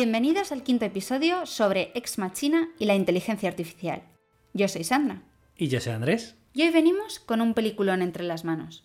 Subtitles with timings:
[0.00, 4.04] Bienvenidos al quinto episodio sobre Ex Machina y la inteligencia artificial.
[4.54, 5.24] Yo soy Sandra.
[5.56, 6.36] Y yo soy Andrés.
[6.52, 8.84] Y hoy venimos con un peliculón entre las manos.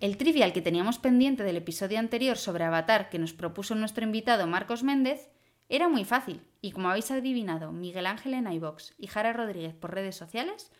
[0.00, 4.48] El trivial que teníamos pendiente del episodio anterior sobre Avatar que nos propuso nuestro invitado
[4.48, 5.30] Marcos Méndez
[5.68, 9.94] era muy fácil, y como habéis adivinado Miguel Ángel en iBox y Jara Rodríguez por
[9.94, 10.72] redes sociales,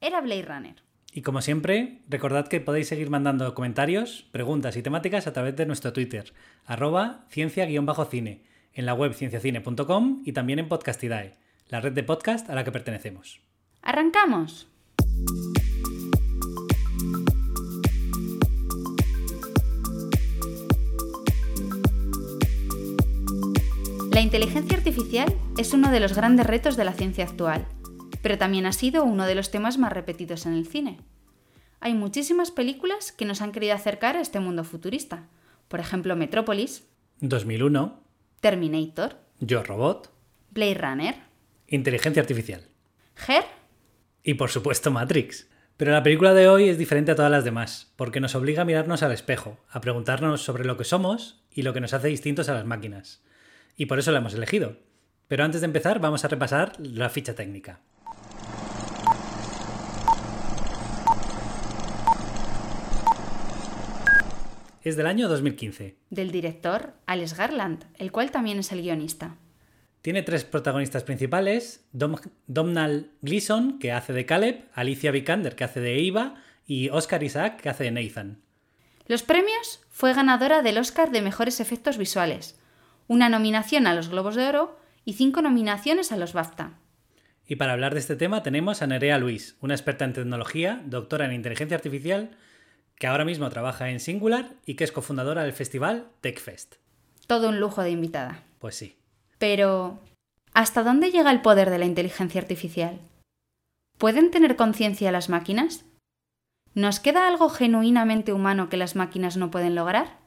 [0.00, 0.82] era Blade Runner.
[1.12, 5.66] Y como siempre, recordad que podéis seguir mandando comentarios, preguntas y temáticas a través de
[5.66, 6.32] nuestro Twitter,
[6.64, 11.36] arroba ciencia-cine en la web cienciacine.com y también en Podcastidae,
[11.68, 13.40] la red de podcast a la que pertenecemos.
[13.82, 14.68] ¡Arrancamos!
[24.12, 27.66] La inteligencia artificial es uno de los grandes retos de la ciencia actual,
[28.20, 30.98] pero también ha sido uno de los temas más repetidos en el cine.
[31.80, 35.28] Hay muchísimas películas que nos han querido acercar a este mundo futurista.
[35.68, 36.86] Por ejemplo, Metrópolis.
[37.20, 38.01] 2001.
[38.42, 40.12] Terminator, Yo Robot,
[40.50, 41.14] Blade Runner,
[41.68, 42.62] Inteligencia Artificial,
[43.28, 43.44] Her
[44.24, 45.48] y por supuesto Matrix.
[45.76, 48.64] Pero la película de hoy es diferente a todas las demás, porque nos obliga a
[48.64, 52.48] mirarnos al espejo, a preguntarnos sobre lo que somos y lo que nos hace distintos
[52.48, 53.22] a las máquinas.
[53.76, 54.76] Y por eso la hemos elegido.
[55.28, 57.78] Pero antes de empezar vamos a repasar la ficha técnica.
[64.82, 65.96] Es del año 2015.
[66.10, 69.36] Del director Alex Garland, el cual también es el guionista.
[70.02, 76.04] Tiene tres protagonistas principales, Domhnall Gleeson, que hace de Caleb, Alicia Vikander, que hace de
[76.04, 76.34] Eva,
[76.66, 78.40] y Oscar Isaac, que hace de Nathan.
[79.06, 82.58] Los premios fue ganadora del Oscar de Mejores Efectos Visuales,
[83.06, 86.78] una nominación a los Globos de Oro y cinco nominaciones a los BAFTA.
[87.46, 91.26] Y para hablar de este tema tenemos a Nerea Luis, una experta en tecnología, doctora
[91.26, 92.30] en inteligencia artificial
[93.02, 96.76] que ahora mismo trabaja en Singular y que es cofundadora del festival TechFest.
[97.26, 98.44] Todo un lujo de invitada.
[98.60, 98.96] Pues sí.
[99.38, 99.98] Pero,
[100.54, 103.00] ¿hasta dónde llega el poder de la inteligencia artificial?
[103.98, 105.84] ¿Pueden tener conciencia las máquinas?
[106.74, 110.20] ¿Nos queda algo genuinamente humano que las máquinas no pueden lograr?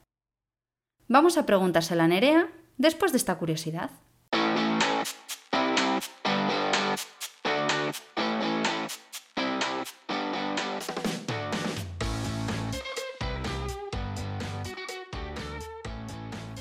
[1.07, 3.89] Vamos a preguntárselo a Nerea después de esta curiosidad.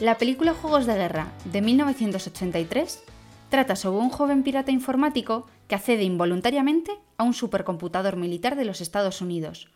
[0.05, 3.05] La película Juegos de Guerra de 1983
[3.49, 8.83] trata sobre un joven pirata informático que accede involuntariamente a un supercomputador militar de los
[8.83, 9.71] Estados Unidos,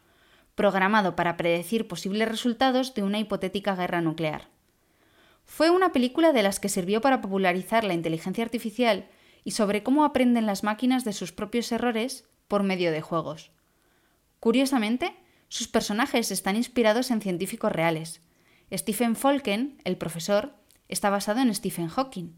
[0.54, 4.50] programado para predecir posibles resultados de una hipotética guerra nuclear.
[5.46, 9.08] Fue una película de las que sirvió para popularizar la inteligencia artificial
[9.44, 13.50] y sobre cómo aprenden las máquinas de sus propios errores por medio de juegos.
[14.40, 15.16] Curiosamente,
[15.48, 18.20] sus personajes están inspirados en científicos reales,
[18.72, 20.52] Stephen Falken, el profesor,
[20.88, 22.34] está basado en Stephen Hawking,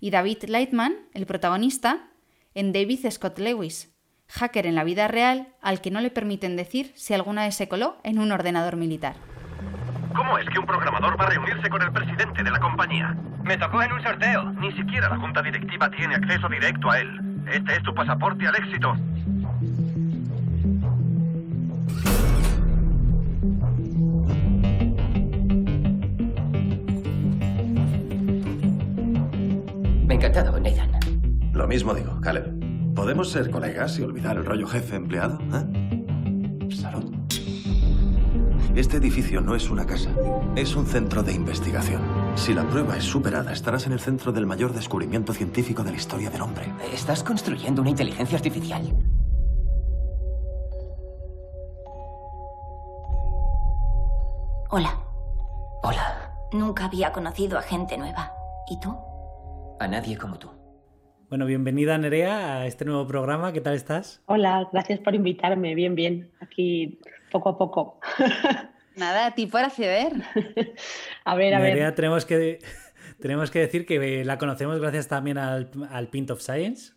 [0.00, 2.08] y David Lightman, el protagonista,
[2.54, 3.92] en David Scott Lewis,
[4.28, 7.68] hacker en la vida real al que no le permiten decir si alguna vez se
[7.68, 9.16] coló en un ordenador militar.
[10.14, 13.16] ¿Cómo es que un programador va a reunirse con el presidente de la compañía?
[13.42, 14.44] Me tocó en un sorteo.
[14.52, 17.44] Ni siquiera la junta directiva tiene acceso directo a él.
[17.52, 18.96] Este es tu pasaporte al éxito.
[30.24, 30.90] Encantado, Nathan.
[31.52, 32.94] Lo mismo digo, Caleb.
[32.94, 35.38] ¿Podemos ser colegas y olvidar el rollo jefe-empleado?
[35.52, 36.70] ¿eh?
[36.74, 37.12] Salud.
[38.74, 40.08] Este edificio no es una casa,
[40.56, 42.00] es un centro de investigación.
[42.36, 45.98] Si la prueba es superada, estarás en el centro del mayor descubrimiento científico de la
[45.98, 46.72] historia del hombre.
[46.90, 48.82] ¿Estás construyendo una inteligencia artificial?
[54.70, 54.98] Hola.
[55.82, 56.34] Hola.
[56.50, 58.32] Nunca había conocido a gente nueva.
[58.70, 58.96] ¿Y tú?
[59.80, 60.50] A nadie como tú.
[61.28, 63.52] Bueno, bienvenida Nerea a este nuevo programa.
[63.52, 64.22] ¿Qué tal estás?
[64.26, 65.74] Hola, gracias por invitarme.
[65.74, 66.30] Bien, bien.
[66.40, 67.00] Aquí
[67.30, 68.00] poco a poco.
[68.96, 70.12] Nada, a ti por acceder.
[71.24, 71.94] a ver, a Nerea, ver.
[71.94, 72.58] tenemos que,
[73.20, 76.92] tenemos que decir que la conocemos gracias también al, al Pint of Science,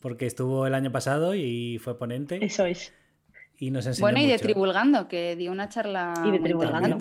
[0.00, 2.44] porque estuvo el año pasado y fue ponente.
[2.44, 2.92] Eso es.
[3.58, 4.44] Y nos enseñó Bueno, y de mucho.
[4.44, 6.12] Tribulgando, que dio una charla.
[6.26, 6.98] Y de Tribulgando.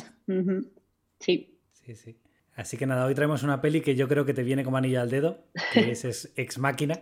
[1.19, 1.59] Sí.
[1.73, 2.17] Sí, sí.
[2.55, 5.01] Así que nada, hoy traemos una peli que yo creo que te viene como anillo
[5.01, 5.39] al dedo,
[5.73, 7.01] que es, es Ex Máquina,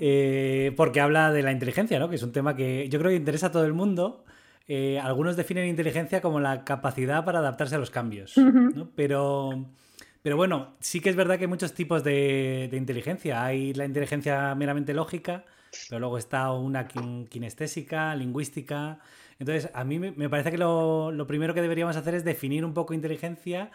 [0.00, 2.08] eh, porque habla de la inteligencia, ¿no?
[2.08, 4.24] Que es un tema que yo creo que interesa a todo el mundo.
[4.68, 8.90] Eh, algunos definen inteligencia como la capacidad para adaptarse a los cambios, ¿no?
[8.96, 9.66] Pero,
[10.22, 13.44] pero bueno, sí que es verdad que hay muchos tipos de, de inteligencia.
[13.44, 15.44] Hay la inteligencia meramente lógica,
[15.88, 18.98] pero luego está una kin- kinestésica, lingüística.
[19.38, 22.64] Entonces, a mí me, me parece que lo, lo primero que deberíamos hacer es definir
[22.64, 23.70] un poco inteligencia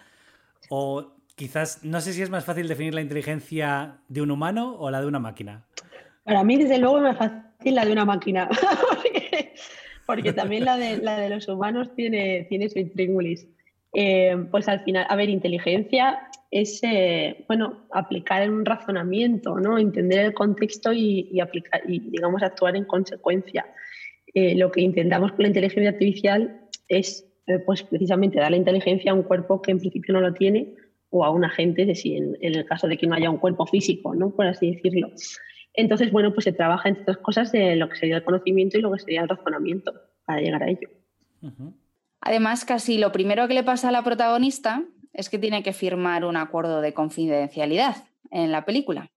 [0.69, 4.89] o quizás, no sé si es más fácil definir la inteligencia de un humano o
[4.91, 5.65] la de una máquina.
[6.23, 8.49] Para mí, desde luego, me fácil la de una máquina.
[10.05, 13.47] porque, también la de, la de los humanos tiene, tiene su intríngulis.
[13.93, 16.19] Eh, pues al final, a ver, inteligencia
[16.49, 19.77] es, eh, bueno, aplicar un razonamiento, ¿no?
[19.77, 23.65] Entender el contexto y, y aplicar, y, digamos, actuar en consecuencia.
[24.33, 27.25] Eh, lo que intentamos con la inteligencia artificial es,
[27.59, 30.75] pues, precisamente dar la inteligencia a un cuerpo que en principio no lo tiene
[31.09, 33.37] o a un agente, de si en, en el caso de que no haya un
[33.37, 34.31] cuerpo físico, ¿no?
[34.31, 35.11] Por así decirlo.
[35.73, 38.81] Entonces, bueno, pues se trabaja entre otras cosas de lo que sería el conocimiento y
[38.81, 39.93] lo que sería el razonamiento
[40.25, 40.89] para llegar a ello.
[42.21, 44.83] Además, casi lo primero que le pasa a la protagonista
[45.13, 47.95] es que tiene que firmar un acuerdo de confidencialidad
[48.29, 49.11] en la película.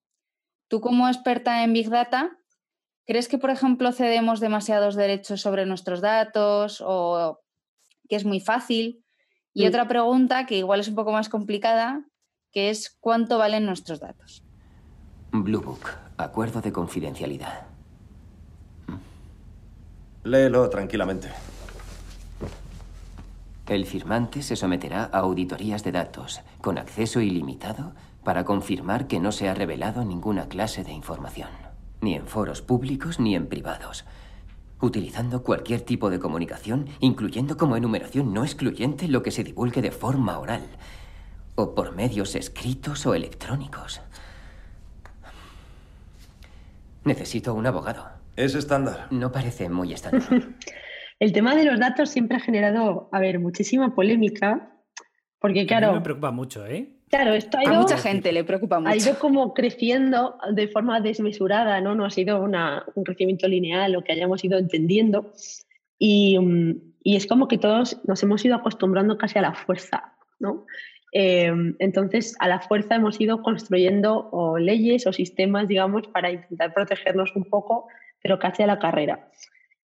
[0.69, 2.39] Tú, como experta en Big Data,
[3.07, 7.41] ¿crees que, por ejemplo, cedemos demasiados derechos sobre nuestros datos o
[8.15, 9.05] que es muy fácil?
[9.53, 9.69] Y Mm.
[9.69, 12.05] otra pregunta que igual es un poco más complicada,
[12.53, 14.45] que es ¿cuánto valen nuestros datos?
[15.33, 17.67] Blue Book, acuerdo de confidencialidad.
[20.23, 21.29] Léelo tranquilamente.
[23.67, 29.33] El firmante se someterá a auditorías de datos con acceso ilimitado para confirmar que no
[29.33, 31.49] se ha revelado ninguna clase de información,
[32.01, 34.05] ni en foros públicos ni en privados,
[34.81, 39.91] utilizando cualquier tipo de comunicación, incluyendo como enumeración no excluyente lo que se divulgue de
[39.91, 40.63] forma oral
[41.55, 44.01] o por medios escritos o electrónicos.
[47.05, 48.09] Necesito un abogado.
[48.37, 49.09] Es estándar.
[49.11, 50.29] No parece muy estándar.
[51.21, 54.75] El tema de los datos siempre ha generado, a ver, muchísima polémica,
[55.39, 56.94] porque A mí claro, me preocupa mucho, ¿eh?
[57.09, 58.97] Claro, esto ha A ido, mucha gente le preocupa ha mucho.
[58.97, 61.95] ido como creciendo de forma desmesurada, ¿no?
[61.95, 65.33] No ha sido una- un crecimiento lineal lo que hayamos ido entendiendo.
[65.99, 70.15] Y, mm, y es como que todos nos hemos ido acostumbrando casi a la fuerza,
[70.41, 70.67] ¿no?
[71.13, 76.75] Eh, entonces, a la fuerza hemos ido construyendo o leyes o sistemas, digamos, para intentar
[76.75, 77.87] protegernos un poco,
[78.21, 79.29] pero casi a la carrera.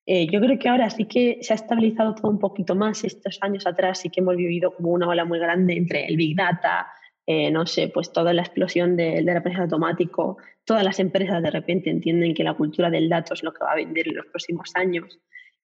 [0.07, 3.05] Eh, yo creo que ahora sí que se ha estabilizado todo un poquito más.
[3.05, 6.35] Estos años atrás sí que hemos vivido como una ola muy grande entre el Big
[6.37, 6.89] Data,
[7.33, 10.37] eh, no sé, pues toda la explosión de- del aprendizaje automático.
[10.65, 13.73] Todas las empresas de repente entienden que la cultura del dato es lo que va
[13.73, 15.19] a vender en los próximos años.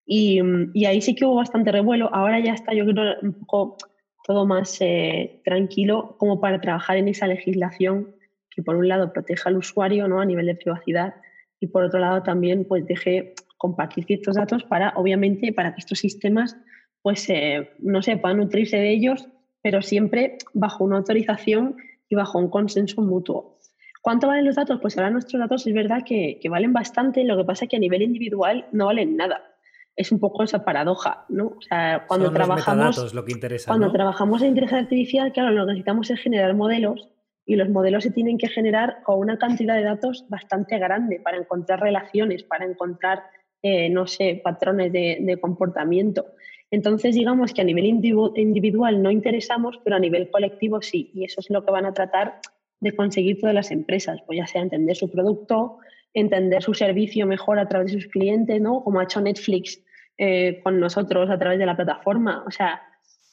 [0.07, 0.41] Y,
[0.75, 2.09] y ahí sí que hubo bastante revuelo.
[2.13, 3.77] Ahora ya está, yo creo, un poco
[4.25, 8.15] todo más eh, tranquilo como para trabajar en esa legislación
[8.51, 10.21] que por un lado proteja al usuario ¿no?
[10.21, 11.15] a nivel de privacidad
[11.61, 15.99] y por otro lado también pues deje compartir ciertos datos para, obviamente, para que estos
[15.99, 16.57] sistemas
[17.03, 19.29] pues eh, no se puedan nutrirse de ellos,
[19.67, 21.75] pero siempre bajo una autorización
[22.09, 23.59] y bajo un consenso mutuo.
[24.01, 24.79] ¿Cuánto valen los datos?
[24.81, 27.77] Pues ahora nuestros datos es verdad que, que valen bastante, lo que pasa es que
[27.77, 29.43] a nivel individual no valen nada.
[29.97, 31.47] Es un poco esa paradoja, ¿no?
[31.59, 33.67] O sea, cuando Son trabajamos metadatos lo que interesa.
[33.67, 33.93] cuando ¿no?
[33.93, 37.09] trabajamos en inteligencia artificial, claro, lo que necesitamos es generar modelos
[37.45, 41.39] y los modelos se tienen que generar con una cantidad de datos bastante grande para
[41.39, 43.25] encontrar relaciones, para encontrar,
[43.63, 46.27] eh, no sé, patrones de, de comportamiento.
[46.71, 51.11] Entonces, digamos que a nivel individu- individual no interesamos, pero a nivel colectivo sí.
[51.15, 52.41] Y eso es lo que van a tratar
[52.81, 55.79] de conseguir todas las empresas, pues ya sea entender su producto,
[56.13, 58.83] entender su servicio mejor a través de sus clientes, ¿no?
[58.83, 59.83] Como ha hecho Netflix
[60.19, 62.45] eh, con nosotros a través de la plataforma.
[62.47, 62.83] O sea,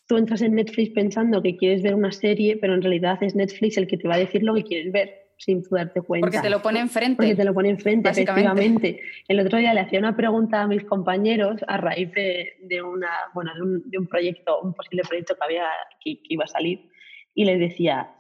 [0.08, 3.78] tú entras en Netflix pensando que quieres ver una serie, pero en realidad es Netflix
[3.78, 6.26] el que te va a decir lo que quieres ver sin tú darte cuenta.
[6.28, 7.16] Porque te lo pone enfrente.
[7.18, 8.52] Porque te lo pone enfrente, básicamente.
[8.52, 9.02] efectivamente.
[9.28, 13.10] El otro día le hacía una pregunta a mis compañeros a raíz de, de una,
[13.34, 15.66] bueno, de, un, de un proyecto, un posible proyecto que, había,
[16.04, 16.90] que, que iba a salir,
[17.36, 18.12] y les decía,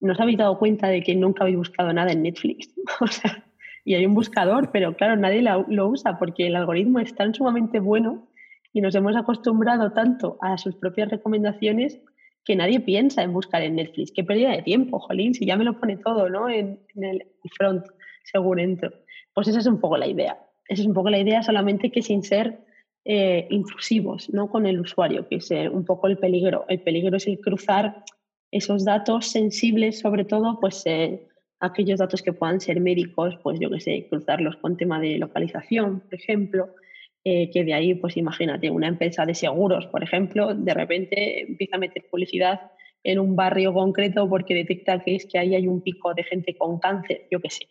[0.00, 2.72] ¿no os habéis dado cuenta de que nunca habéis buscado nada en Netflix?
[3.00, 3.44] o sea,
[3.84, 7.32] y hay un buscador, pero claro, nadie la- lo usa porque el algoritmo es tan
[7.34, 8.28] sumamente bueno
[8.72, 11.98] y nos hemos acostumbrado tanto a sus propias recomendaciones
[12.44, 14.12] que nadie piensa en buscar en Netflix.
[14.12, 16.48] Qué pérdida de tiempo, jolín, si ya me lo pone todo, ¿no?
[16.48, 17.22] En, el
[17.56, 17.84] front,
[18.24, 18.90] según entro.
[19.34, 20.38] Pues esa es un poco la idea.
[20.68, 22.60] Esa es un poco la idea, solamente que sin ser
[23.04, 24.50] eh, intrusivos, ¿no?
[24.50, 26.64] Con el usuario, que es eh, un poco el peligro.
[26.68, 28.04] El peligro es el cruzar
[28.50, 31.28] esos datos sensibles, sobre todo, pues eh,
[31.60, 36.00] aquellos datos que puedan ser médicos, pues yo qué sé, cruzarlos con tema de localización,
[36.00, 36.74] por ejemplo,
[37.24, 41.76] eh, que de ahí, pues imagínate, una empresa de seguros, por ejemplo, de repente empieza
[41.76, 42.72] a meter publicidad
[43.04, 46.56] en un barrio concreto porque detecta que es que ahí hay un pico de gente
[46.56, 47.68] con cáncer, yo qué sé,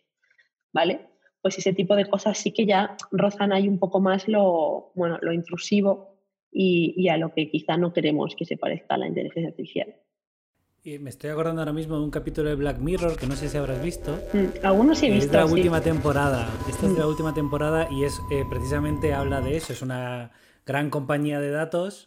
[0.72, 1.00] ¿vale?
[1.40, 5.18] Pues ese tipo de cosas sí que ya rozan ahí un poco más lo, bueno,
[5.22, 6.18] lo intrusivo
[6.50, 9.94] y, y a lo que quizá no queremos que se parezca a la inteligencia artificial
[10.98, 13.58] me estoy acordando ahora mismo de un capítulo de Black Mirror que no sé si
[13.58, 14.18] habrás visto.
[14.32, 15.26] Mm, algunos he visto.
[15.26, 16.48] Es de la última temporada.
[16.68, 17.10] Esta es de la mm.
[17.10, 19.74] última temporada y es eh, precisamente habla de eso.
[19.74, 20.30] Es una
[20.64, 22.04] gran compañía de datos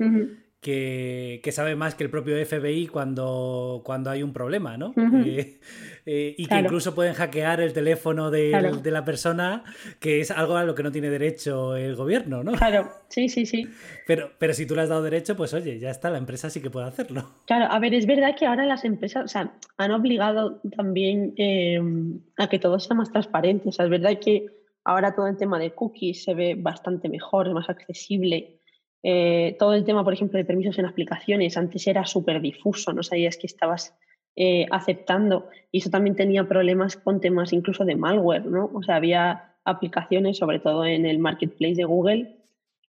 [0.61, 4.93] que, sabe más que el propio FBI cuando, cuando hay un problema, ¿no?
[5.25, 5.59] Eh,
[6.05, 9.63] eh, y que incluso pueden hackear el teléfono de, de, la persona,
[9.99, 12.51] que es algo a lo que no tiene derecho el gobierno, ¿no?
[12.53, 13.67] Claro, sí, sí, sí.
[14.05, 16.61] Pero, pero si tú le has dado derecho, pues oye, ya está, la empresa sí
[16.61, 17.27] que puede hacerlo.
[17.47, 22.19] Claro, a ver, es verdad que ahora las empresas o sea, han obligado también em,
[22.37, 23.69] a que todo sea más transparente.
[23.69, 24.45] O sea, es verdad que
[24.83, 28.60] ahora todo el tema de cookies se ve bastante mejor, es más accesible.
[29.03, 33.03] Eh, todo el tema, por ejemplo, de permisos en aplicaciones, antes era súper difuso, no
[33.03, 33.97] sabías que estabas
[34.35, 38.69] eh, aceptando y eso también tenía problemas con temas incluso de malware, ¿no?
[38.73, 42.35] O sea, había aplicaciones, sobre todo en el marketplace de Google,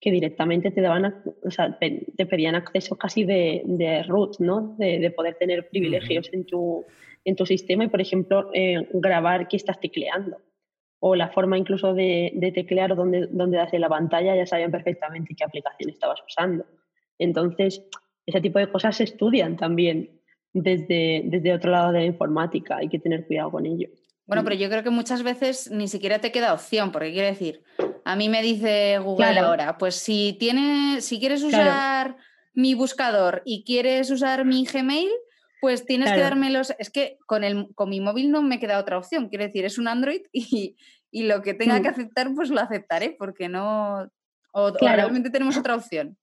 [0.00, 4.74] que directamente te daban, o sea, te pedían acceso casi de, root, ¿no?
[4.78, 6.84] De, poder tener privilegios en, tu,
[7.24, 10.38] en tu sistema y, por ejemplo, eh, grabar que estás tecleando
[11.04, 15.34] o la forma incluso de, teclear o donde, donde en la pantalla, ya sabían perfectamente
[15.36, 16.64] qué aplicación estabas usando.
[17.18, 17.82] Entonces,
[18.24, 20.20] ese tipo de cosas se estudian también
[20.52, 23.88] desde, desde otro lado de la informática, hay que tener cuidado con ello.
[24.26, 27.64] Bueno, pero yo creo que muchas veces ni siquiera te queda opción, porque quiere decir,
[28.04, 32.16] a mí me dice Google ahora, pues si, tiene, si quieres usar
[32.54, 35.10] mi buscador y quieres usar mi Gmail,
[35.62, 36.74] pues tienes que darme los.
[36.80, 39.28] Es que con, el, con mi móvil no me queda otra opción.
[39.28, 40.76] Quiero decir, es un Android y,
[41.12, 41.92] lo que tenga que mm.
[41.92, 44.10] aceptar, pues lo aceptaré, porque no.
[44.50, 46.18] O, realmente tenemos otra opción.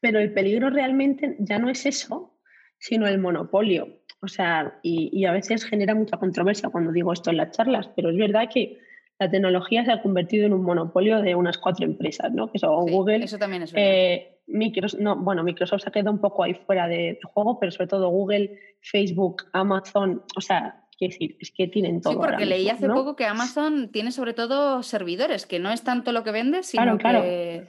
[0.00, 2.36] Pero el peligro realmente ya no es eso,
[2.78, 4.00] sino el monopolio.
[4.20, 8.10] O sea, y, a veces genera mucha controversia cuando digo esto en las charlas, pero
[8.10, 8.80] es verdad que
[9.20, 12.50] la tecnología se ha convertido en un monopolio de unas cuatro empresas, ¿no?
[12.50, 13.88] Que son Google, eso también es verdad.
[13.88, 17.72] Eh, Microsoft, no, bueno, Microsoft se ha quedado un poco ahí fuera de juego, pero
[17.72, 22.12] sobre todo Google, Facebook, Amazon, o sea, quiero decir, es que tienen todo.
[22.12, 26.12] Sí, porque leí hace poco que Amazon tiene sobre todo servidores, que no es tanto
[26.12, 27.66] lo que vende, sino claro, que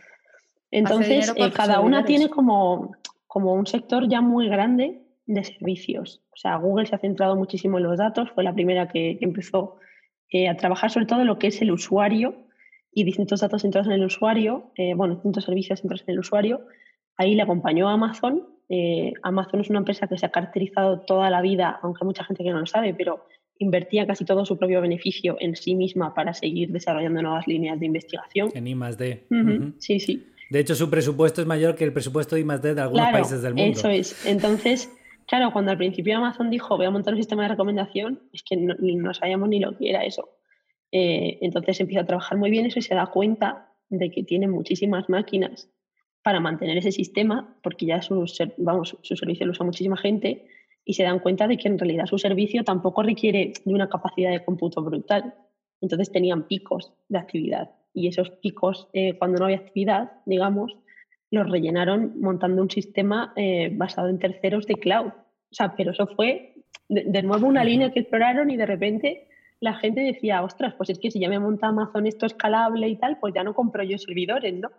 [0.71, 2.91] Entonces, eh, cada una tiene como,
[3.25, 6.21] como un sector ya muy grande de servicios.
[6.31, 9.77] O sea, Google se ha centrado muchísimo en los datos, fue la primera que, empezó
[10.29, 12.46] eh, a trabajar sobre todo lo que es el usuario
[12.93, 16.61] y distintos datos centrados en el usuario, eh, bueno, distintos servicios centrados en el usuario.
[17.15, 18.43] Ahí le acompañó Amazon.
[18.69, 22.23] Eh, Amazon es una empresa que se ha caracterizado toda la vida, aunque hay mucha
[22.23, 23.25] gente que no lo sabe, pero
[23.59, 27.87] invertía casi todo su propio beneficio en sí misma para seguir desarrollando nuevas líneas de
[27.87, 28.51] investigación.
[28.53, 29.25] En I D.
[29.79, 30.27] Sí, sí.
[30.49, 33.41] De hecho, su presupuesto es mayor que el presupuesto de I D de algunos países
[33.41, 33.71] del mundo.
[33.71, 34.25] Eso es.
[34.25, 34.91] Entonces,
[35.27, 38.57] claro, cuando al principio Amazon dijo voy a montar un sistema de recomendación, es que
[38.57, 40.29] no, no sabíamos ni lo que era eso.
[40.91, 44.47] Eh, entonces empieza a trabajar muy bien eso y se da cuenta de que tiene
[44.47, 45.69] muchísimas máquinas
[46.23, 48.25] para mantener ese sistema, porque ya su,
[48.57, 50.45] vamos, su servicio lo usa muchísima gente,
[50.87, 54.31] y se dan cuenta de que en realidad su servicio tampoco requiere de una capacidad
[54.31, 55.35] de cómputo brutal.
[55.81, 60.77] Entonces tenían picos de actividad y esos picos, eh, cuando no había actividad, digamos,
[61.29, 65.07] los rellenaron montando un sistema eh, basado en terceros de cloud.
[65.07, 66.53] O sea, pero eso fue
[66.87, 69.27] de nuevo una línea que exploraron y de repente
[69.59, 72.97] la gente decía, ostras, pues es que si ya me monta Amazon esto escalable y
[72.97, 74.69] tal, pues ya no compro yo servidores, ¿no?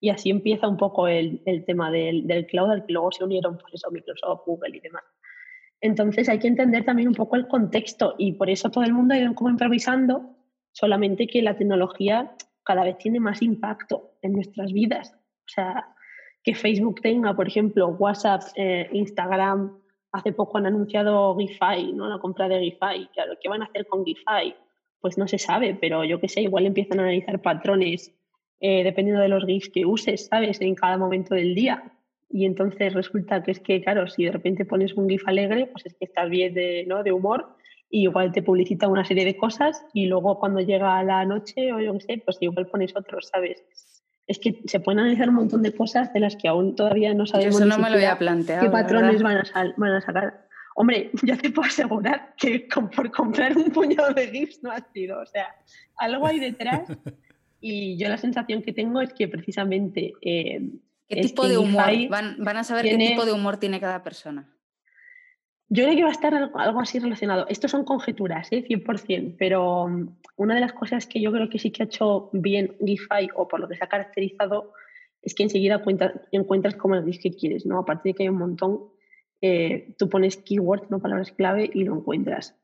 [0.00, 3.74] Y así empieza un poco el, tema del, cloud, al que luego se unieron, pues
[3.74, 5.02] eso, Microsoft, Google y demás.
[5.80, 9.14] Entonces hay que entender también un poco el contexto y por eso todo el mundo
[9.14, 10.36] ha ido como improvisando,
[10.72, 15.12] solamente que la tecnología cada vez tiene más impacto en nuestras vidas.
[15.44, 15.88] O sea,
[16.42, 19.78] que Facebook tenga, por ejemplo, WhatsApp, eh, Instagram,
[20.12, 22.08] hace poco han anunciado GIFI, ¿no?
[22.08, 23.08] La compra de GIFI.
[23.12, 24.54] Claro, ¿qué van a hacer con GIFI?
[25.00, 28.14] Pues no se sabe, pero yo qué sé, igual empiezan a analizar patrones
[28.60, 30.60] eh, dependiendo de los GIFs que uses, ¿sabes?
[30.60, 31.92] En cada momento del día.
[32.28, 35.86] Y entonces resulta que es que, claro, si de repente pones un GIF alegre, pues
[35.86, 37.02] es que estás bien de, ¿no?
[37.02, 37.56] de humor
[37.88, 41.80] y igual te publicita una serie de cosas y luego cuando llega la noche o
[41.80, 43.64] yo qué sé, pues igual pones otros, ¿sabes?
[44.30, 47.26] Es que se pueden analizar un montón de cosas de las que aún todavía no
[47.26, 47.56] sabemos.
[47.56, 48.62] eso no me lo había planteado.
[48.62, 50.46] ¿Qué patrones van a, van a sacar?
[50.76, 55.20] Hombre, ya te puedo asegurar que por comprar un puñado de GIFs no ha sido.
[55.20, 55.48] O sea,
[55.96, 56.82] algo hay detrás.
[57.62, 60.14] Y yo la sensación que tengo es que precisamente.
[60.22, 60.62] Eh,
[61.06, 61.84] ¿Qué tipo de humor?
[62.08, 64.48] Van, van, a saber qué tipo de humor tiene cada persona.
[65.72, 67.46] Yo creo que va a estar algo, así relacionado.
[67.48, 68.64] Estos son conjeturas, ¿eh?
[68.68, 72.28] 100%, pero mm, una de las cosas que yo creo que sí que ha hecho
[72.32, 74.72] bien GIFI o por lo que se ha caracterizado
[75.22, 75.80] es que enseguida
[76.32, 77.78] encuentras como el que quieres, ¿no?
[77.78, 78.80] Aparte de que hay un montón,
[79.40, 81.00] eh, tú pones keywords, ¿no?
[81.00, 82.56] palabras clave y lo encuentras.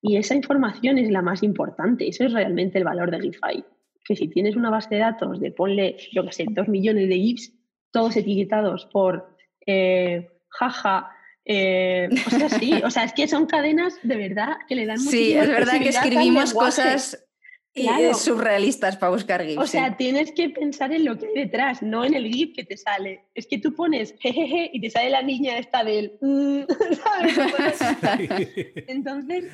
[0.00, 3.64] Y esa información es la más importante, eso es realmente el valor de GIFI.
[4.02, 7.16] Que si tienes una base de datos de ponle, yo qué sé, dos millones de
[7.16, 7.52] GIFs,
[7.90, 9.36] todos etiquetados por
[9.66, 11.10] eh, jaja,
[11.48, 14.98] eh, o sea, sí, o sea, es que son cadenas de verdad que le dan
[14.98, 17.24] Sí, es verdad que escribimos cosas
[17.72, 19.62] eh, surrealistas para buscar GIFs.
[19.62, 22.64] O sea, tienes que pensar en lo que hay detrás, no en el GIF que
[22.64, 23.26] te sale.
[23.32, 26.18] Es que tú pones jejeje y te sale la niña esta del.
[26.20, 26.62] Mm",
[28.88, 29.44] Entonces,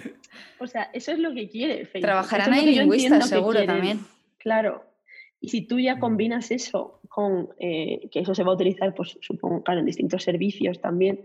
[0.61, 2.07] o sea, eso es lo que quiere Facebook.
[2.07, 4.01] Trabajarán ahí lingüistas, seguro también.
[4.39, 4.83] Claro.
[5.43, 9.19] Y si tú ya combinas eso con eh, que eso se va a utilizar, pues
[9.21, 11.21] supongo, claro, en distintos servicios también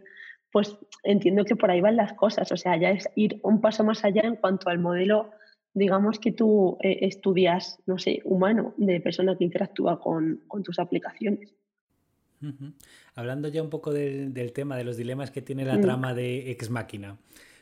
[0.51, 2.51] pues entiendo que por ahí van las cosas.
[2.51, 5.31] O sea, ya es ir un paso más allá en cuanto al modelo,
[5.73, 11.53] digamos, que tú eh, estudias, no sé, humano, de persona que interactúa con, tus aplicaciones.
[13.15, 15.81] Hablando ya un poco del, tema, de los dilemas que tiene la mm.
[15.81, 17.17] trama de Ex Máquina.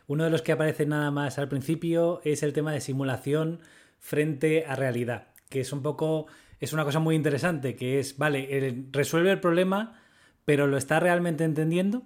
[0.07, 3.59] Uno de los que aparece nada más al principio es el tema de simulación
[3.99, 6.27] frente a realidad, que es un poco,
[6.59, 9.99] es una cosa muy interesante, que es, vale, resuelve el problema,
[10.43, 12.03] pero ¿lo está realmente entendiendo?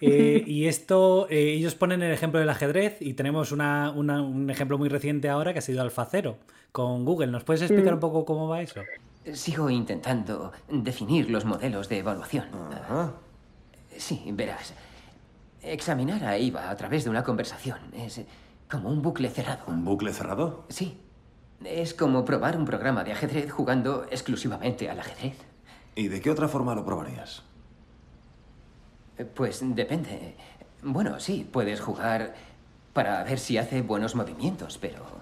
[0.00, 4.88] Eh, y esto, eh, ellos ponen el ejemplo del ajedrez y tenemos un ejemplo muy
[4.88, 6.38] reciente ahora que ha sido Alfacero
[6.72, 7.28] con Google.
[7.28, 8.80] ¿Nos puedes explicar un poco cómo va eso?
[9.32, 12.46] Sigo intentando definir los modelos de evaluación.
[13.96, 14.74] Sí, verás.
[15.60, 18.22] Examinar a IVA a través de una conversación es
[18.70, 19.64] como un bucle cerrado.
[19.66, 20.64] ¿Un bucle cerrado?
[20.68, 21.00] Sí.
[21.64, 25.36] Es como probar un programa de ajedrez jugando exclusivamente al ajedrez.
[25.96, 27.42] ¿Y de qué otra forma lo probarías?
[29.34, 30.34] Pues depende.
[30.82, 32.34] Bueno, sí, puedes jugar
[32.92, 35.18] para ver si hace buenos movimientos, pero...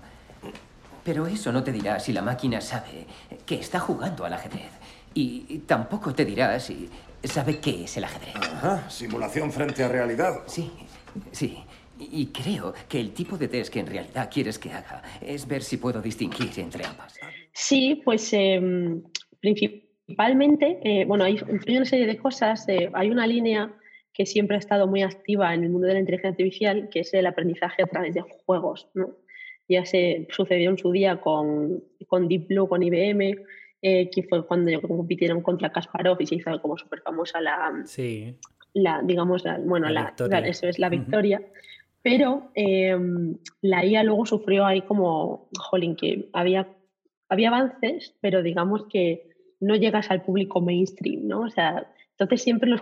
[1.05, 3.07] Pero eso no te dirá si la máquina sabe
[3.47, 4.73] que está jugando al ajedrez.
[5.15, 6.91] Y tampoco te dirá si
[7.23, 8.35] sabe qué es el ajedrez.
[8.35, 10.41] Ajá, simulación frente a realidad.
[10.47, 10.71] Sí,
[11.31, 11.59] sí.
[11.99, 15.63] Y creo que el tipo de test que en realidad quieres que haga es ver
[15.63, 17.15] si puedo distinguir entre ambas.
[17.53, 19.03] Sí, pues em,
[19.41, 22.69] principalmente, eh, bueno, hay, una serie de cosas.
[22.69, 23.73] Eh, hay una línea
[24.17, 27.13] que siempre ha estado muy activa en el mundo de la inteligencia artificial, que es
[27.13, 28.89] el aprendizaje a través de juegos.
[28.95, 29.11] ¿no?
[29.69, 33.45] Ya se sucedió en su día con, con Deep Blue, con IBM,
[33.83, 38.35] eh, que fue cuando compitieron contra Kasparov y se hizo como súper famosa la, sí.
[38.73, 40.15] la, digamos, la, bueno, la,
[40.47, 41.43] eso es la victoria.
[42.01, 46.69] Pero em, la IA luego sufrió ahí como, jolín, que había,
[47.29, 49.29] había avances, pero digamos que
[49.61, 51.41] no llegas al público mainstream, ¿no?
[51.41, 51.87] O sea,
[52.19, 52.81] entonces siempre los,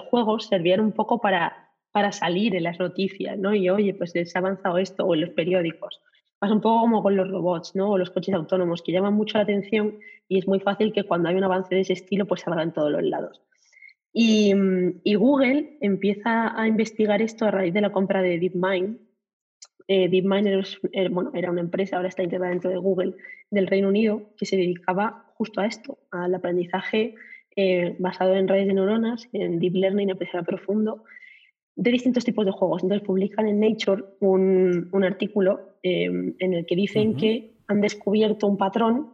[0.00, 3.52] juegos servían un poco para, para salir en las noticias, ¿no?
[3.52, 6.00] Y oye, pues se ha avanzado esto, o en los periódicos.
[6.38, 7.90] Pasa un poco como con los robots, ¿no?
[7.90, 11.28] O los coches autónomos, que llaman mucho la atención y es muy fácil que cuando
[11.28, 13.42] hay un avance de ese estilo, pues se en todos los lados.
[14.12, 14.54] Y,
[15.16, 18.98] Google empieza a investigar esto a raíz de la compra de DeepMind.
[19.88, 20.46] Eh, DeepMind
[20.92, 23.14] eh, era una empresa, ahora está integrada dentro de Google,
[23.50, 27.16] del Reino Unido, que se dedicaba justo a esto, al aprendizaje
[27.60, 31.02] eh, basado en redes de neuronas, en deep learning, aprendizaje profundo,
[31.74, 32.84] de distintos tipos de juegos.
[32.84, 38.46] Entonces publican en Nature un, un artículo em, en el que dicen que han descubierto
[38.46, 39.10] un patrón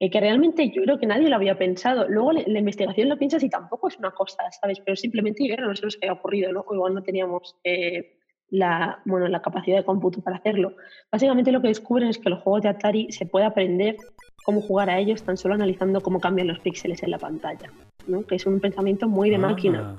[0.00, 2.08] eh, que realmente yo creo que nadie lo había pensado.
[2.08, 4.80] Luego la, investigación lo piensas y tampoco es una cosa, ¿sabes?
[4.80, 6.64] Pero simplemente no se nos había ocurrido, ¿no?
[6.66, 8.18] O igual no teníamos eh,
[8.50, 10.74] la, bueno, la capacidad de cómputo para hacerlo.
[11.10, 13.96] Básicamente lo que descubren es que los juegos de Atari se puede aprender
[14.44, 17.70] cómo jugar a ellos tan solo analizando cómo cambian los píxeles en la pantalla,
[18.06, 18.26] ¿no?
[18.26, 19.40] que es un pensamiento muy de ah.
[19.40, 19.98] máquina.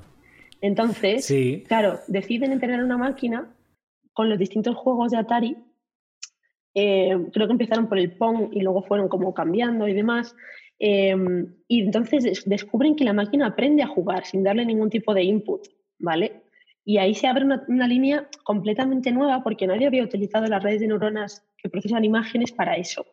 [0.60, 1.32] Entonces,
[1.66, 3.52] claro, deciden entrenar una máquina
[4.12, 5.56] con los distintos juegos de Atari.
[6.74, 10.36] Eh, creo que empezaron por el Pong y luego fueron como cambiando y demás.
[10.78, 11.16] Eh,
[11.66, 15.66] y entonces descubren que la máquina aprende a jugar sin darle ningún tipo de input,
[15.98, 16.42] ¿vale?
[16.84, 20.80] Y ahí se abre una, una, línea completamente nueva porque nadie había utilizado las redes
[20.80, 23.06] de neuronas que procesan imágenes para eso,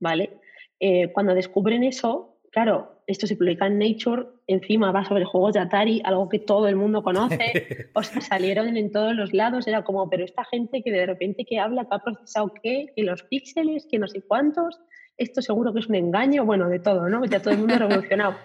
[0.00, 0.40] ¿vale?
[0.80, 5.60] Eh, cuando descubren eso, claro, esto se publica en Nature, encima va sobre juegos de
[5.60, 9.82] Atari, algo que todo el mundo conoce, o sea, salieron en todos los lados, era
[9.84, 13.22] como, pero esta gente que de repente que habla, que ha procesado qué, que los
[13.24, 14.80] píxeles, que no sé cuántos,
[15.16, 17.24] esto seguro que es un engaño, bueno, de todo, ¿no?
[17.24, 18.34] Ya todo el mundo revolucionado.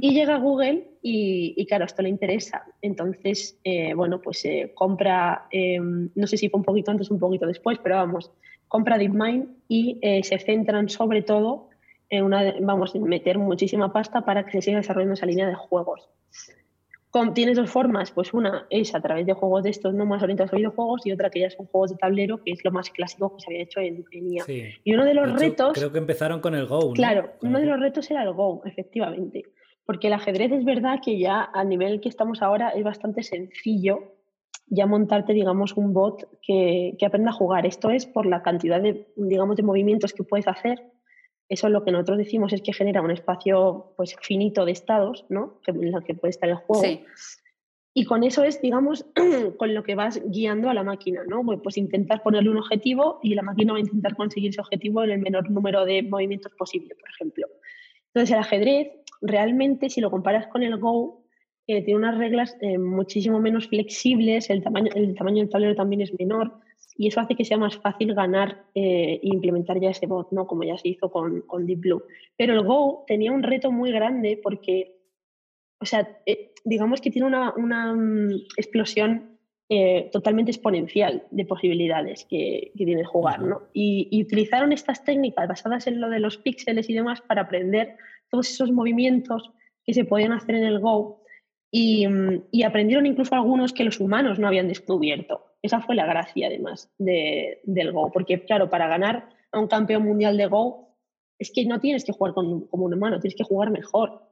[0.00, 2.62] Y llega Google y, claro, esto le interesa.
[2.80, 7.14] Entonces, eh, bueno, pues eh, compra, em, no sé si fue un poquito antes o
[7.14, 8.30] un poquito después, pero vamos,
[8.68, 11.70] compra DeepMind y eh, se centran sobre todo
[12.08, 15.56] en una, vamos, en meter muchísima pasta para que se siga desarrollando esa línea de
[15.56, 16.08] juegos.
[17.34, 20.52] Tienes dos formas, pues una es a través de juegos de estos no más orientados
[20.52, 23.34] a videojuegos y otra que ya son juegos de tablero, que es lo más clásico
[23.34, 24.44] que se había hecho en, IA.
[24.84, 25.72] Y uno de los retos...
[25.74, 26.92] Creo que empezaron con el Go.
[26.92, 29.44] Claro, uno de los retos era el Go, efectivamente.
[29.84, 34.14] Porque el ajedrez es verdad que ya a nivel que estamos ahora es bastante sencillo
[34.70, 37.64] ya montarte, digamos, un bot que, que, aprenda a jugar.
[37.64, 40.82] Esto es por la cantidad de, digamos, de movimientos que puedes hacer.
[41.48, 45.24] Eso es lo que nosotros decimos es que genera un espacio pues, finito de estados,
[45.28, 45.60] ¿no?
[45.66, 46.82] En el que puede estar el juego.
[47.94, 49.06] Y con eso es, digamos,
[49.56, 51.42] con lo que vas guiando a la máquina, ¿no?
[51.44, 55.02] Pues, pues intentar ponerle un objetivo y la máquina va a intentar conseguir ese objetivo
[55.02, 57.46] en el menor número de movimientos posible, por ejemplo.
[58.08, 58.88] Entonces, el ajedrez,
[59.22, 61.24] realmente, si lo comparas con el Go,
[61.66, 66.18] tiene unas reglas eh, muchísimo menos flexibles, el tamaño, el tamaño del tablero también es
[66.18, 66.60] menor
[66.98, 70.46] y eso hace que sea más fácil ganar e implementar ya ese bot, ¿no?
[70.46, 72.02] como ya se hizo con, con, Deep Blue.
[72.36, 74.96] Pero el Go tenía un reto muy grande porque,
[75.80, 79.38] o sea, eh, digamos que tiene una, una mm, explosión
[80.12, 83.42] totalmente exponencial de posibilidades que, que tiene jugar.
[83.42, 83.64] ¿no?
[83.74, 87.96] Y, y utilizaron estas técnicas basadas en lo de los píxeles y demás para aprender
[88.30, 89.50] todos esos movimientos
[89.84, 91.18] que se podían hacer en el Go
[91.72, 95.44] Mm, y, aprendieron incluso algunos que los humanos no habían descubierto.
[95.62, 98.10] Esa fue la gracia, además, del Go.
[98.12, 100.96] Porque, claro, para ganar a un campeón mundial de Go,
[101.38, 104.22] es que no tienes que jugar como un humano, tienes que jugar mejor.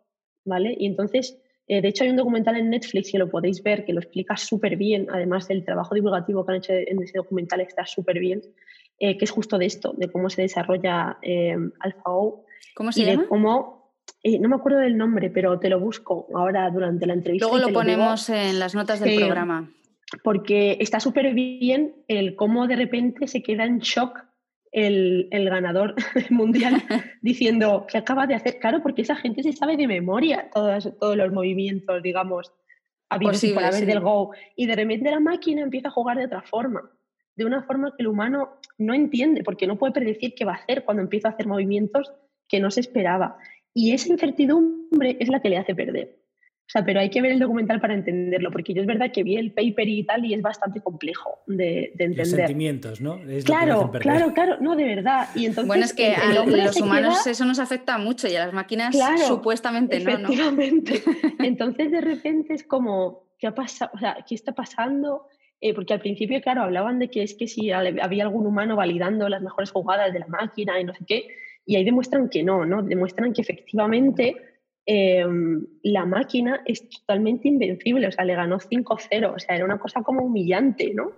[0.44, 0.76] ¿Vale?
[0.78, 3.92] Y entonces, eh, de hecho, hay un documental en Netflix que lo podéis ver, que
[3.92, 7.84] lo explica súper bien, además del trabajo divulgativo que han hecho en ese documental, está
[7.84, 8.42] súper bien,
[9.00, 12.44] eh, que es justo de esto, de cómo se desarrolla eh, AlphaGo.
[12.76, 13.22] ¿Cómo se y llama?
[13.22, 13.76] De cómo
[14.22, 17.46] eh, no me acuerdo del nombre, pero te lo busco ahora durante la entrevista.
[17.46, 19.70] Luego lo ponemos en las notas del programa.
[20.22, 24.24] Porque está súper bien el cómo de repente se queda en shock
[24.72, 25.94] el, ganador
[26.30, 26.74] mundial
[27.22, 31.16] diciendo que acaba de hacer, claro, porque esa gente se sabe de memoria todos, todos
[31.16, 32.52] los movimientos, digamos,
[33.08, 34.32] habidos por haber del Go.
[34.54, 36.90] Y de repente la máquina empieza a jugar de otra forma,
[37.34, 40.56] de una forma que el humano no entiende, porque no puede predecir qué va a
[40.56, 42.12] hacer cuando empieza a hacer movimientos
[42.48, 43.38] que no se esperaba.
[43.72, 46.18] Y esa incertidumbre es la que le hace perder.
[46.66, 49.22] O sea, pero hay que ver el documental para entenderlo, porque yo es verdad que
[49.22, 52.18] vi el paper y tal y es bastante complejo de, entender.
[52.18, 53.20] Los sentimientos, ¿no?
[53.44, 55.28] claro, claro, claro, no, de verdad.
[55.36, 58.52] Y entonces, bueno, es que a los humanos eso nos afecta mucho y a las
[58.52, 58.96] máquinas
[59.28, 60.28] supuestamente no, ¿no?
[61.38, 63.92] entonces, de repente es como, ¿qué ha pasado?
[63.94, 65.28] O sea, ¿qué está pasando?
[65.60, 69.28] Eh, porque al principio, claro, hablaban de que es que si había algún humano validando
[69.28, 71.28] las mejores jugadas de la máquina y no sé qué,
[71.64, 72.82] y ahí demuestran que no, ¿no?
[72.82, 74.36] Demuestran que efectivamente
[74.86, 79.78] em, la máquina es totalmente invencible, o sea, le ganó 5-0, o sea, era una
[79.78, 81.12] cosa como humillante, ¿no?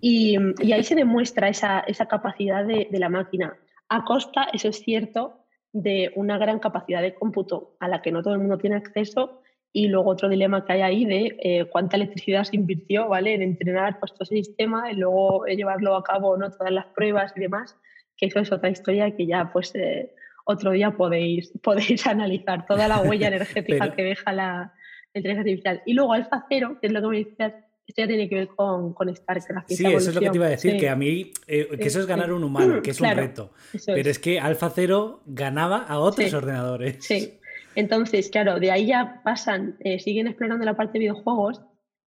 [0.00, 0.36] Y,
[0.72, 3.56] ahí se demuestra esa, esa capacidad de, de, la máquina,
[3.88, 8.22] a costa, eso es cierto, de una gran capacidad de cómputo a la que no
[8.22, 9.40] todo el mundo tiene acceso
[9.72, 13.34] y luego otro dilema que hay ahí de eh, cuánta electricidad se invirtió, ¿vale?
[13.34, 16.50] En entrenar pues, todo ese sistema y luego llevarlo a cabo, ¿no?
[16.50, 17.76] Todas las pruebas y demás
[18.22, 22.88] que eso es otra historia que ya pues eh, otro día podéis, podéis analizar toda
[22.88, 24.72] la huella energética que deja la
[25.14, 25.82] inteligencia artificial.
[25.86, 27.54] Y luego Alfa Cero, que es lo que me decías,
[27.86, 29.68] esto ya tiene que ver con, con StarCraft.
[29.68, 32.00] Sí, eso es lo que te iba a decir, que a mí, eh, que eso
[32.00, 33.52] es ganar un humano, que es un reto.
[33.86, 34.18] Pero es.
[34.18, 37.04] que Alfa Cero ganaba a otros ordenadores.
[37.04, 37.40] Sí,
[37.74, 41.62] entonces, claro, de ahí ya pasan, eh, siguen explorando la parte de videojuegos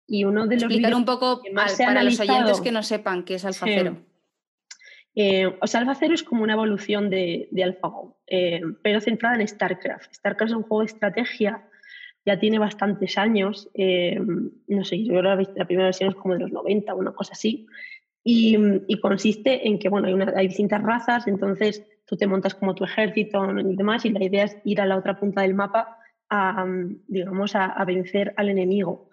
[0.07, 0.63] y uno de los...
[0.63, 1.41] Explicar un poco
[1.77, 3.97] para los oyentes que no sepan qué es Alfa Cero.
[5.15, 9.35] Eh, o sea, Alpha Zero es como una evolución de, de AlphaGo, eh, pero centrada
[9.35, 10.13] en StarCraft.
[10.13, 11.67] StarCraft es un juego de estrategia,
[12.25, 14.19] ya tiene bastantes años, eh,
[14.67, 17.33] no sé, yo creo que la, primera versión es como de los 90, una cosa
[17.33, 17.67] así,
[18.23, 18.55] y,
[19.01, 23.43] consiste en que, bueno, hay, hay, distintas razas, entonces tú te montas como tu ejército
[23.59, 25.97] y demás, y la idea es ir a la otra punta del mapa
[26.29, 26.65] a,
[27.07, 29.09] digamos, a, a vencer al enemigo.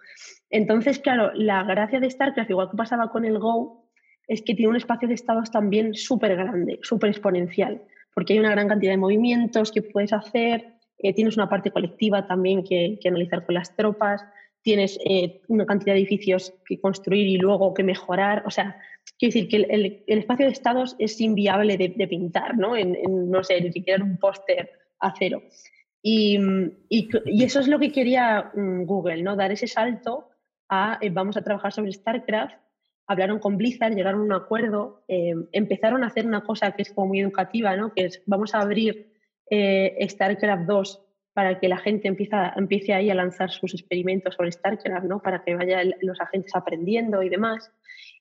[0.51, 3.88] Entonces, claro, la gracia de StarCraft, igual que pasaba con el Go,
[4.29, 7.81] es que tiene un espacio de estados también súper grande, súper exponencial,
[8.13, 12.27] porque hay una gran cantidad de movimientos que puedes hacer, eh, tienes una parte colectiva
[12.27, 14.23] también que, analizar con las tropas,
[14.61, 18.43] tienes eh, una cantidad de edificios que construir y luego que mejorar.
[18.45, 18.79] O sea,
[19.17, 22.75] quiero decir que el, espacio de estados es inviable de, pintar, ¿no?
[22.75, 22.97] En,
[23.31, 25.41] no sé, ni siquiera un póster a cero.
[26.03, 26.37] Y,
[26.87, 29.35] y, eso es lo que quería mm, Google, ¿no?
[29.35, 30.29] Dar ese salto
[30.69, 32.68] a eh, vamos a trabajar sobre StarCraft
[33.09, 36.93] hablaron con Blizzard, llegaron a un acuerdo, eh, empezaron a hacer una cosa que es
[36.93, 37.91] como muy educativa, ¿no?
[37.91, 39.13] que es vamos a abrir
[39.49, 44.51] eh, StarCraft 2 para que la gente empieza, empiece ahí a lanzar sus experimentos sobre
[44.51, 45.23] StarCraft, ¿no?
[45.23, 47.71] para que vayan los agentes aprendiendo y demás.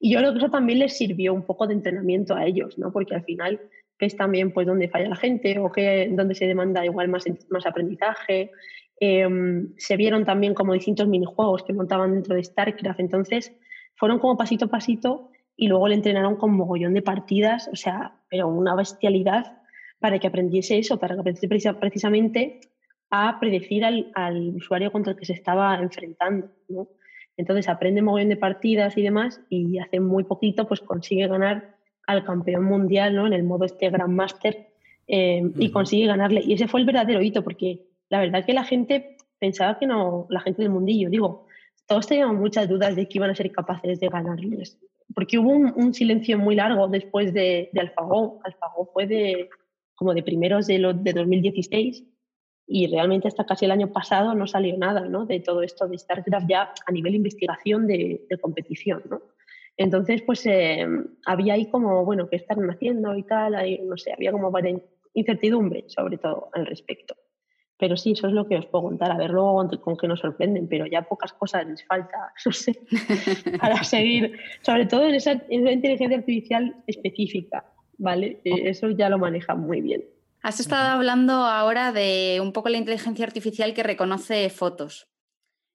[0.00, 2.90] Y yo creo que eso también les sirvió un poco de entrenamiento a ellos, ¿no?
[2.90, 3.60] porque al final
[3.98, 7.66] es también pues dónde falla la gente o que, dónde se demanda igual más, más
[7.66, 8.52] aprendizaje.
[9.00, 13.00] Em, se vieron también como distintos minijuegos que montaban dentro de StarCraft.
[13.00, 13.52] Entonces,
[13.98, 18.12] fueron como pasito a pasito y luego le entrenaron con mogollón de partidas, o sea,
[18.30, 19.58] pero una bestialidad
[19.98, 22.60] para que aprendiese eso, para que aprendiese precisamente
[23.10, 26.48] a predecir al, al usuario contra el que se estaba enfrentando.
[26.68, 26.88] ¿no?
[27.36, 32.24] Entonces aprende mogollón de partidas y demás y hace muy poquito pues consigue ganar al
[32.24, 33.26] campeón mundial ¿no?
[33.26, 34.68] en el modo este Grandmaster
[35.08, 36.42] eh, y consigue ganarle.
[36.44, 40.26] Y ese fue el verdadero hito porque la verdad que la gente pensaba que no,
[40.30, 41.47] la gente del mundillo, digo,
[41.88, 44.78] todos teníamos muchas dudas de que iban a ser capaces de ganarles.
[45.14, 48.40] Porque hubo un, silencio muy largo después de, de Alfagó.
[48.44, 49.48] Alfagó fue de,
[49.94, 52.04] como de primeros de, lo, de 2016
[52.66, 55.24] y realmente hasta casi el año pasado no salió nada ¿no?
[55.24, 59.02] de todo esto de StarCraft ya a nivel investigación de, de competición.
[59.08, 59.22] ¿no?
[59.78, 60.86] Entonces, pues eh,
[61.24, 63.54] había ahí como, bueno, ¿qué están haciendo y tal?
[63.54, 64.52] Ahí, no sé, había como
[65.14, 67.14] incertidumbre sobre todo al respecto.
[67.78, 69.12] Pero sí, eso es lo que os puedo contar.
[69.12, 72.80] A ver luego con qué nos sorprenden, pero ya pocas cosas les falta, no sé,
[73.60, 77.64] para seguir, sobre todo en esa, inteligencia artificial específica,
[77.96, 78.40] ¿vale?
[78.44, 80.04] Eh, eso ya lo manejan muy bien.
[80.42, 85.08] Has estado hablando ahora de un poco la inteligencia artificial que reconoce fotos.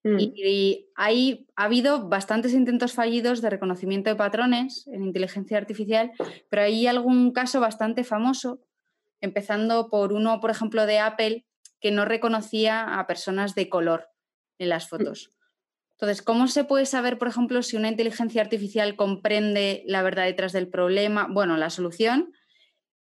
[0.04, 0.18] Mm.
[0.20, 6.12] Y, ahí ha habido bastantes intentos fallidos de reconocimiento de patrones en inteligencia artificial,
[6.50, 8.60] pero hay algún caso bastante famoso,
[9.22, 11.46] empezando por uno, por ejemplo, de Apple,
[11.84, 14.08] que no reconocía a personas de color
[14.58, 15.32] en las fotos.
[15.96, 20.54] Entonces, ¿cómo se puede saber, por ejemplo, si una inteligencia artificial comprende la verdad detrás
[20.54, 21.28] del problema?
[21.30, 22.32] Bueno, la solución.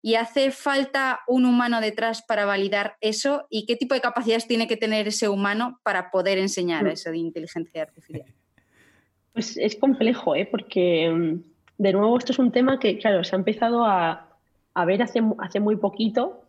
[0.02, 3.46] ¿Y hace falta un humano detrás para validar eso?
[3.50, 6.88] ¿Y qué tipo de capacidades tiene que tener ese humano para poder enseñar mm.
[6.88, 8.26] eso de inteligencia artificial?
[9.32, 10.44] Pues es complejo, ¿eh?
[10.44, 11.40] porque mm,
[11.78, 14.28] de nuevo esto es un tema que, claro, se ha empezado a,
[14.84, 16.41] ver hace, hace muy poquito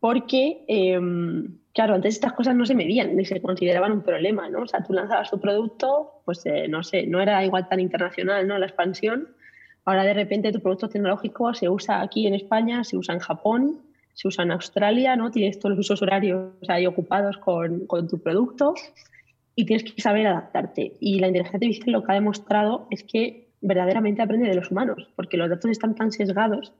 [0.00, 4.62] porque, em, claro, antes estas cosas no se medían ni se consideraban un problema, ¿no?
[4.62, 8.48] O sea, tú lanzabas tu producto, pues eh, no sé, no era igual tan internacional,
[8.48, 8.58] ¿no?
[8.58, 9.28] La expansión.
[9.84, 13.80] Ahora de repente tu producto tecnológico se usa aquí en España, se usa en Japón,
[14.14, 15.30] se usa en Australia, ¿no?
[15.30, 18.74] Tienes todos los usos horarios ahí ocupados con, con tu producto
[19.54, 20.96] y tienes que saber adaptarte.
[21.00, 25.10] Y la inteligencia artificial lo que ha demostrado es que verdaderamente aprende de los humanos,
[25.16, 26.72] porque los datos están tan sesgados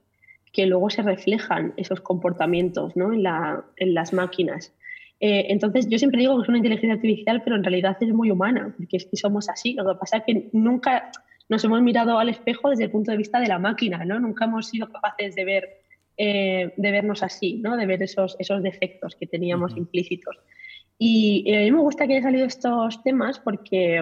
[0.52, 3.12] que luego se reflejan esos comportamientos ¿no?
[3.12, 4.72] en, la, en, las máquinas.
[5.20, 8.30] Eh, entonces, yo siempre digo que es una inteligencia artificial, pero en realidad es muy
[8.30, 9.74] humana, porque es que somos así.
[9.74, 11.10] Lo que pasa es que nunca
[11.50, 14.18] nos hemos mirado al espejo desde el punto de vista de la máquina, ¿no?
[14.18, 15.68] Nunca hemos sido capaces de, ver,
[16.16, 17.76] eh, de vernos así, ¿no?
[17.76, 20.38] de ver esos, esos defectos que teníamos implícitos.
[20.96, 24.00] Y eh, a mí me gusta que hayan salido estos temas porque,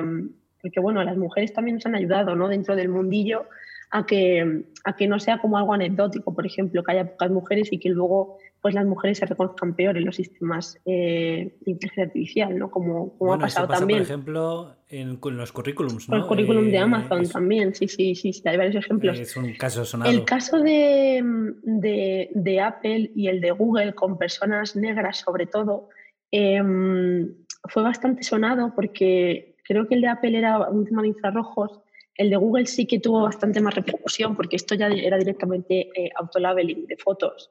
[0.61, 2.49] porque, bueno, las mujeres también nos han ayudado ¿no?
[2.49, 3.47] dentro del mundillo
[3.91, 7.73] a que, a que no sea como algo anecdótico, por ejemplo, que haya pocas mujeres
[7.73, 12.05] y que luego pues las mujeres se reconozcan peor en los sistemas eh, de inteligencia
[12.05, 12.71] artificial, ¿no?
[12.71, 14.01] Como, como ha pasado también.
[14.01, 16.17] Por ejemplo, en, los currículums, ¿no?
[16.17, 19.19] el currículum de eh, Amazon también, sí, sí, sí, hay varios ejemplos.
[19.19, 20.11] Es un caso sonado.
[20.11, 21.23] El caso de,
[21.63, 25.89] de, de, Apple y el de Google con personas negras, sobre todo,
[26.33, 27.33] em,
[27.69, 31.81] fue bastante sonado porque creo que el de Apple era un tema de infrarrojos
[32.19, 36.11] el de Google sí que tuvo bastante más repercusión porque esto ya era directamente eh,
[36.17, 37.51] autolabeling de fotos.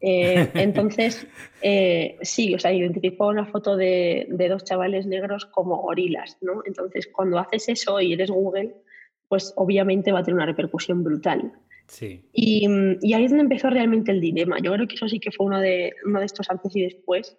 [0.00, 1.26] Eh, entonces,
[1.62, 6.62] eh, sí, o sea, identificó una foto de, dos chavales negros como gorilas, ¿no?
[6.66, 8.74] Entonces, cuando haces eso y eres Google,
[9.28, 11.52] pues obviamente va a tener una repercusión brutal.
[11.86, 12.28] Sí.
[12.32, 12.66] Y,
[13.14, 14.58] ahí es donde empezó realmente el dilema.
[14.60, 17.38] Yo creo que eso sí que fue uno de, uno de estos antes y después,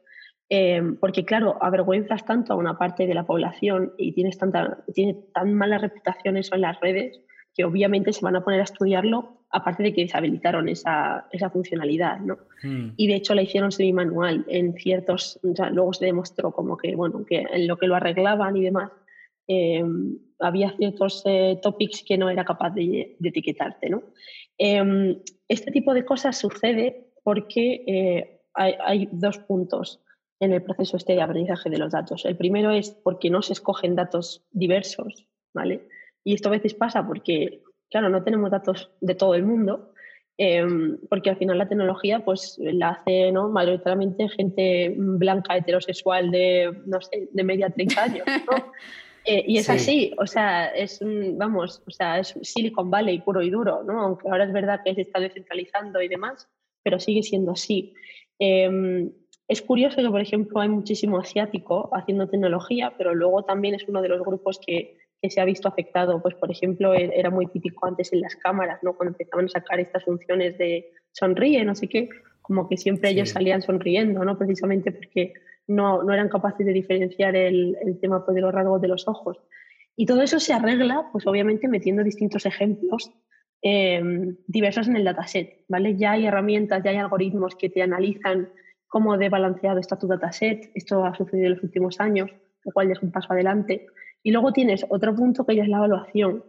[0.51, 5.13] Em, porque claro, avergüenzas tanto a una parte de la población y tienes tanta, tiene
[5.31, 7.21] tan mala reputación eso en las redes
[7.55, 12.19] que obviamente se van a poner a estudiarlo, aparte de que deshabilitaron esa, esa funcionalidad,
[12.19, 12.39] ¿no?
[12.63, 12.93] Hmm.
[12.97, 17.45] Y de hecho la hicieron semi-manual en ciertos, luego se demostró como que, bueno, que
[17.51, 18.91] en lo que lo arreglaban y demás,
[19.47, 24.03] em, había ciertos eh, topics que no era capaz de, etiquetarte, ¿no?
[24.57, 30.01] Em, este tipo de cosas sucede porque eh, hay, hay dos puntos
[30.39, 32.25] en el proceso este de aprendizaje de los datos.
[32.25, 35.87] El primero es porque no se escogen datos diversos, ¿vale?
[36.23, 39.93] Y esto a veces pasa porque, claro, no tenemos datos de todo el mundo,
[40.37, 43.49] em, porque al final la tecnología pues la hace ¿no?
[43.49, 48.71] mayoritariamente gente blanca, heterosexual de, no sé, de media 30 años, ¿no?
[49.25, 53.49] Eh, y es así, o sea, es, vamos, o sea, es Silicon Valley puro y
[53.49, 54.01] duro, ¿no?
[54.01, 56.47] Aunque ahora es verdad que se está descentralizando y demás,
[56.83, 57.93] pero sigue siendo así.
[58.39, 59.11] Em,
[59.49, 64.01] es curioso que, por ejemplo, hay muchísimo asiático haciendo tecnología, pero luego también es uno
[64.01, 66.21] de los grupos que, que se ha visto afectado.
[66.21, 68.95] Pues, por ejemplo, e, era muy típico antes en las cámaras, ¿no?
[68.95, 72.09] Cuando empezaban a sacar estas funciones de sonríe, no sé qué,
[72.43, 74.37] como que siempre ellos salían sonriendo, ¿no?
[74.37, 75.33] Precisamente porque
[75.65, 79.07] no, no eran capaces de diferenciar el, el tema pues, de los rasgos de los
[79.07, 79.39] ojos.
[79.95, 83.11] Y todo eso se arregla, pues obviamente metiendo distintos ejemplos
[83.63, 85.97] em, diversos en el dataset, ¿vale?
[85.97, 88.49] Ya hay herramientas, ya hay algoritmos que te analizan
[88.89, 90.71] cómo de balanceado está tu dataset.
[90.73, 92.29] Esto ha sucedido en los últimos años,
[92.65, 93.87] lo cual ya es un paso adelante.
[94.21, 96.43] Y luego tienes otro punto que ya es la evaluación.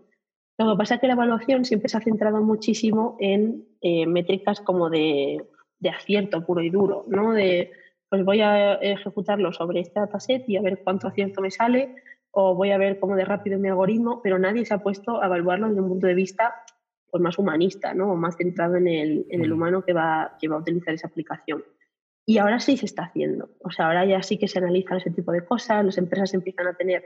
[0.59, 4.61] Lo que pasa es que la evaluación siempre se ha centrado muchísimo en eh, métricas
[4.61, 5.45] como de,
[5.79, 7.33] de, acierto puro y duro, ¿no?
[7.33, 7.71] De,
[8.09, 11.95] pues voy a ejecutarlo sobre este dataset y a ver cuánto acierto me sale,
[12.33, 15.23] o voy a ver cómo de rápido es mi algoritmo, pero nadie se ha puesto
[15.23, 16.55] a evaluarlo desde un punto de vista
[17.11, 18.13] pues, más humanista, ¿no?
[18.13, 19.55] O más centrado en el, en el mm.
[19.55, 21.63] humano que va, que va a utilizar esa aplicación.
[22.31, 23.51] Y ahora sí se está haciendo.
[23.59, 26.69] O sea, ahora ya sí que se analizan ese tipo de cosas, las empresas empiezan
[26.69, 27.03] a tener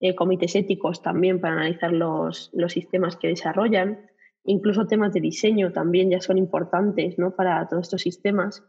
[0.00, 4.10] eh, comités éticos también para analizar los, los, sistemas que desarrollan.
[4.44, 7.34] Incluso temas de diseño también ya son importantes ¿no?
[7.34, 8.62] para todos estos sistemas.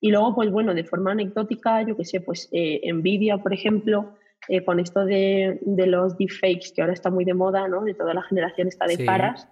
[0.00, 4.16] Y luego, pues bueno, de forma anecdótica, yo que sé, pues eh, Nvidia, por ejemplo,
[4.48, 7.84] eh, con esto de, de, los deepfakes, que ahora está muy de moda, ¿no?
[7.84, 9.46] de toda la generación está de caras,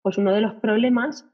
[0.00, 1.28] pues uno de los problemas,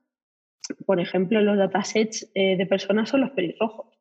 [0.86, 3.95] por ejemplo, en los datasets de personas son los pelirrojos.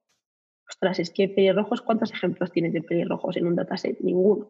[0.76, 3.98] Ostras, es que pelirrojos, ¿cuántos ejemplos tienes de pelirrojos en un dataset?
[4.02, 4.50] Ninguno.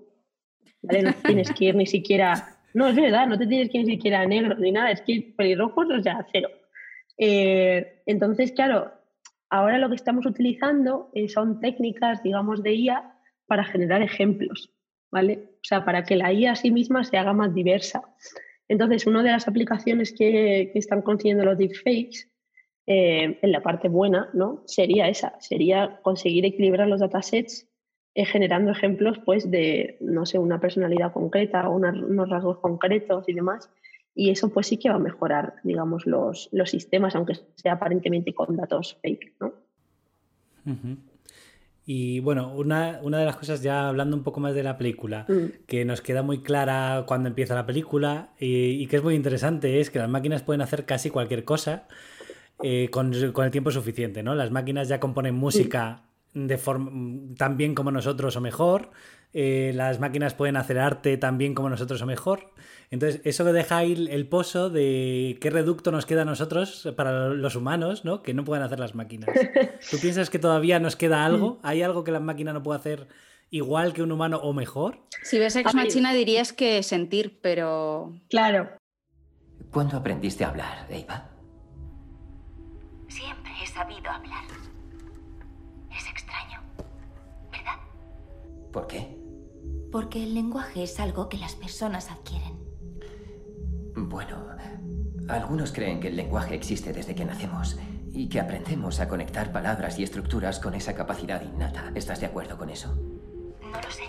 [0.82, 2.58] No tienes que ir ni siquiera.
[2.74, 5.02] No, es verdad, no te tienes que ir ni siquiera a negro ni nada, es
[5.02, 6.50] que pelirrojos, o sea, cero.
[7.20, 8.92] Eh, entonces, claro,
[9.52, 14.74] ahora lo que estamos utilizando eh, son técnicas, digamos, de IA para generar ejemplos,
[15.12, 15.52] ¿vale?
[15.58, 18.02] O sea, para que la IA a sí misma se haga más diversa.
[18.68, 22.32] Entonces, una de las aplicaciones que, que están consiguiendo los deepfakes,
[22.88, 24.62] eh, en la parte buena, ¿no?
[24.66, 27.68] Sería esa, sería conseguir equilibrar los datasets
[28.14, 33.34] eh, generando ejemplos pues, de, no sé, una personalidad concreta o unos rasgos concretos y
[33.34, 33.72] demás.
[34.14, 38.34] Y eso pues sí que va a mejorar, digamos, los, los sistemas, aunque sea aparentemente
[38.34, 39.54] con datos fake, ¿no?
[41.86, 45.26] Y bueno, una, una, de las cosas, ya hablando un poco más de la película,
[45.28, 45.66] mm.
[45.68, 49.80] que nos queda muy clara cuando empieza la película y, y, que es muy interesante,
[49.80, 51.88] es que las máquinas pueden hacer casi cualquier cosa
[52.68, 54.34] eh, con, con, el tiempo suficiente, ¿no?
[54.34, 56.02] Las máquinas ya componen música
[56.34, 56.92] de forma
[57.38, 58.90] tan bien como nosotros o mejor.
[59.34, 62.54] Eh, las máquinas pueden hacer arte tan bien como nosotros o mejor.
[62.90, 67.56] Entonces, eso deja ahí el pozo de qué reducto nos queda a nosotros para los
[67.56, 68.24] humanos, ¿no?
[68.24, 69.30] Que no pueden hacer las máquinas.
[69.92, 71.60] ¿Tú piensas que todavía nos queda algo?
[71.62, 73.08] ¿Hay algo que la máquina no puede hacer
[73.52, 75.02] igual que un humano o mejor?
[75.22, 78.20] Si ves Ex Machina dirías que sentir, pero...
[78.28, 78.70] Claro.
[79.70, 81.35] ¿Cuándo aprendiste a hablar, Eva?
[83.16, 84.44] Siempre he sabido hablar.
[88.74, 89.18] ¿Por qué?
[89.90, 92.60] Porque el lenguaje es algo que las personas adquieren.
[93.96, 94.48] Bueno,
[95.30, 97.78] algunos creen que el lenguaje existe desde que nacemos
[98.12, 101.94] y que aprendemos a conectar palabras y estructuras con esa capacidad innata.
[101.96, 102.94] ¿Estás de acuerdo con eso?
[103.62, 104.04] No lo sé.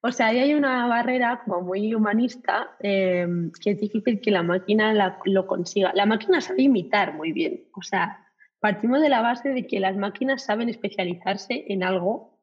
[0.00, 4.44] O sea, ahí hay una barrera como muy humanista em, que es difícil que la
[4.44, 5.92] máquina lo consiga.
[5.94, 7.64] La máquina sabe imitar muy bien.
[7.74, 8.24] O sea,
[8.60, 12.38] partimos de la base de que las máquinas saben especializarse en algo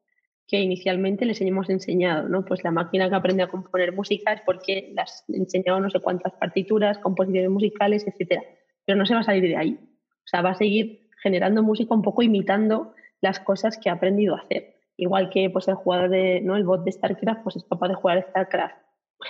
[0.48, 2.46] que inicialmente les hemos enseñado, ¿no?
[2.46, 6.34] Pues la máquina que aprende a componer música es porque las enseñado no sé cuántas
[6.34, 8.44] partituras, composiciones musicales, etcétera.
[8.86, 9.80] Pero no se va a salir de ahí.
[9.82, 14.36] O sea, va a seguir generando música un poco imitando las cosas que ha aprendido
[14.36, 14.75] a hacer.
[14.98, 16.56] Igual que pues el jugador de, ¿no?
[16.56, 18.76] El bot de StarCraft, pues es capaz de jugar StarCraft.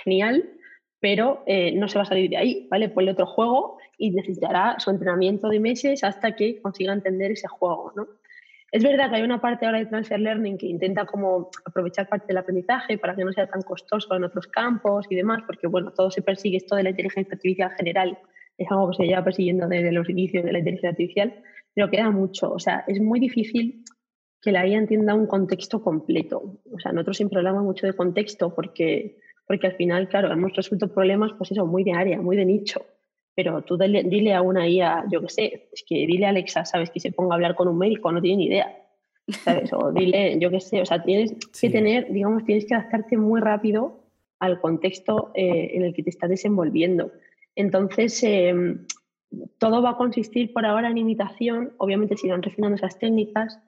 [0.04, 0.44] Genial,
[1.00, 2.88] pero eh, no se va a salir de ahí, ¿vale?
[2.88, 7.92] Ponle otro juego y necesitará su entrenamiento de meses hasta que consiga entender ese juego,
[7.96, 8.06] ¿no?
[8.72, 12.26] Es verdad que hay una parte ahora de transfer learning que intenta como aprovechar parte
[12.26, 15.92] del aprendizaje para que no sea tan costoso en otros campos y demás, porque bueno,
[15.92, 18.18] todo se persigue, esto de la inteligencia artificial general
[18.58, 21.42] es algo que se lleva persiguiendo desde los inicios de la inteligencia artificial,
[21.74, 23.84] pero queda mucho, o sea, es muy difícil
[24.42, 26.60] que la IA entienda un contexto completo.
[26.72, 30.92] O sea, nosotros siempre hablamos mucho de contexto porque, porque al final, claro, hemos resuelto
[30.92, 32.84] problemas, pues eso, muy de área, muy de nicho
[33.36, 36.90] pero tú dile, a una IA, yo qué sé, es que dile a Alexa, ¿sabes?
[36.90, 38.74] Que se ponga a hablar con un médico, no tiene ni idea,
[39.28, 39.70] ¿sabes?
[39.74, 43.42] O dile, yo qué sé, o sea, tienes que tener, digamos, tienes que adaptarte muy
[43.42, 44.00] rápido
[44.38, 47.12] al contexto eh, en el que te estás desenvolviendo.
[47.54, 48.86] Entonces, em,
[49.58, 53.60] todo va a consistir por ahora en imitación, obviamente se irán refinando esas técnicas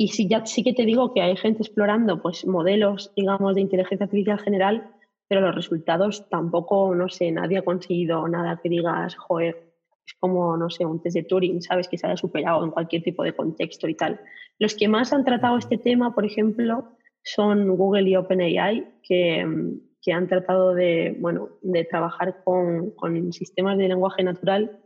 [0.00, 3.62] y sí, ya, sí que te digo que hay gente explorando pues, modelos, digamos, de
[3.62, 4.92] inteligencia artificial general,
[5.26, 9.72] pero los resultados tampoco, no sé, nadie ha conseguido nada que digas, joder,
[10.06, 11.88] es como, no sé, un test de Turing, ¿sabes?
[11.88, 14.20] Que se haya superado en cualquier tipo de contexto y tal.
[14.60, 16.92] Los que más han tratado este tema, por ejemplo,
[17.24, 19.44] son Google y OpenAI, que,
[20.00, 24.78] que han tratado de, bueno, de trabajar con, con sistemas de lenguaje natural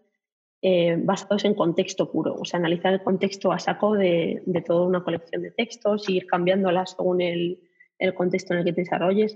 [0.65, 4.87] eh, basados en contexto puro, o sea, analizar el contexto a saco de, de toda
[4.87, 7.59] una colección de textos y ir cambiándolas según el,
[7.99, 9.35] el, contexto en el que te desarrolles.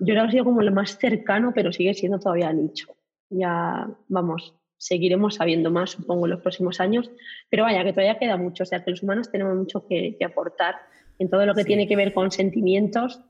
[0.00, 2.88] Yo creo que ha sido como lo más cercano, pero sigue siendo todavía nicho.
[3.30, 7.08] Ya, vamos, seguiremos sabiendo más, supongo, en los próximos años,
[7.48, 10.24] pero vaya, que todavía queda mucho, o sea, que los humanos tenemos mucho que, que
[10.24, 10.74] aportar
[11.20, 13.20] en todo lo que tiene que ver con sentimientos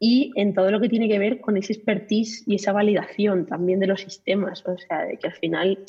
[0.00, 3.78] y en todo lo que tiene que ver con ese expertise y esa validación también
[3.78, 5.84] de los sistemas, o sea, de que al final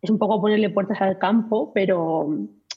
[0.00, 2.28] es un poco ponerle puertas al campo, pero,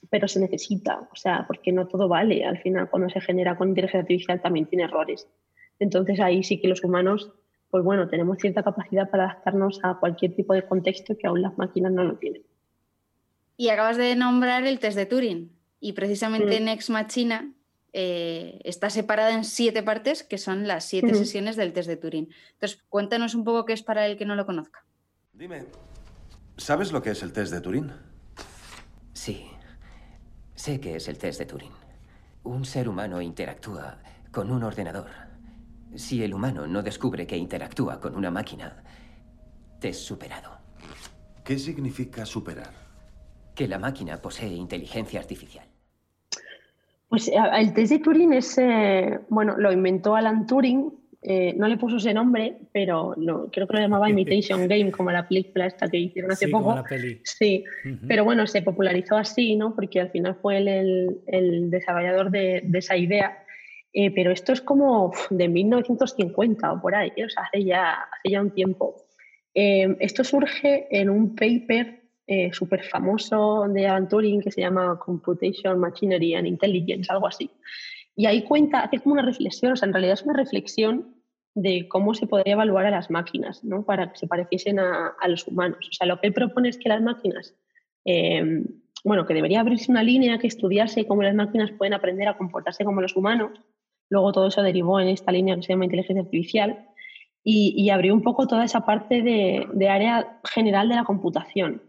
[0.09, 2.45] pero se necesita, o sea, porque no todo vale.
[2.45, 5.27] Al final, cuando se genera con inteligencia artificial también tiene errores.
[5.79, 7.31] Entonces ahí sí que los humanos,
[7.69, 11.57] pues bueno, tenemos cierta capacidad para adaptarnos a cualquier tipo de contexto que aún las
[11.57, 12.43] máquinas no lo tienen.
[13.57, 15.51] Y acabas de nombrar el test de Turing.
[15.79, 17.51] Y precisamente en Ex Machina
[17.93, 22.29] eh, está separada en siete partes, que son las siete sesiones del test de Turing.
[22.53, 24.85] Entonces, cuéntanos un poco qué es para el que no lo conozca.
[25.33, 25.65] Dime,
[26.61, 27.91] ¿Sabes lo que es el test de Turing?
[29.13, 29.47] Sí,
[30.53, 31.71] sé que es el test de Turing.
[32.43, 33.97] Un ser humano interactúa
[34.31, 35.09] con un ordenador.
[35.95, 38.83] Si el humano no descubre que interactúa con una máquina,
[39.79, 40.51] te es superado.
[41.43, 42.71] ¿Qué significa superar?
[43.55, 45.65] Que la máquina posee inteligencia artificial.
[47.09, 50.93] Pues el test de Turing es, eh, bueno, lo inventó Alan Turing
[51.23, 53.13] eh, no le puso ese nombre, pero
[53.51, 56.83] creo que lo llamaba Imitation Game, como la película esta que hicieron hace poco.
[57.23, 57.63] Sí,
[58.07, 59.75] pero bueno, se popularizó así, ¿no?
[59.75, 63.37] Porque al final fue él el, desarrollador de, esa idea.
[63.93, 68.31] Eh, pero esto es como de 1950 o por ahí, o sea, hace ya, hace
[68.31, 68.95] ya un tiempo.
[69.53, 71.99] Eh, esto surge en un paper
[72.53, 77.51] súper famoso de Alan Turing que se llama Computation, Machinery and Intelligence, algo así.
[78.15, 81.15] Y ahí cuenta, hace como una reflexión, o sea, en realidad es una reflexión
[81.53, 83.83] de cómo se podría evaluar a las máquinas, ¿no?
[83.83, 85.79] Para que se pareciesen a, los humanos.
[85.89, 87.55] O sea, lo que él propone es que las máquinas,
[88.05, 88.65] em,
[89.03, 92.85] bueno, que debería abrirse una línea que estudiase cómo las máquinas pueden aprender a comportarse
[92.85, 93.59] como los humanos.
[94.09, 96.87] Luego todo eso derivó en esta línea que se llama inteligencia artificial
[97.43, 101.81] y, abrió un poco toda esa parte de área general de la computación.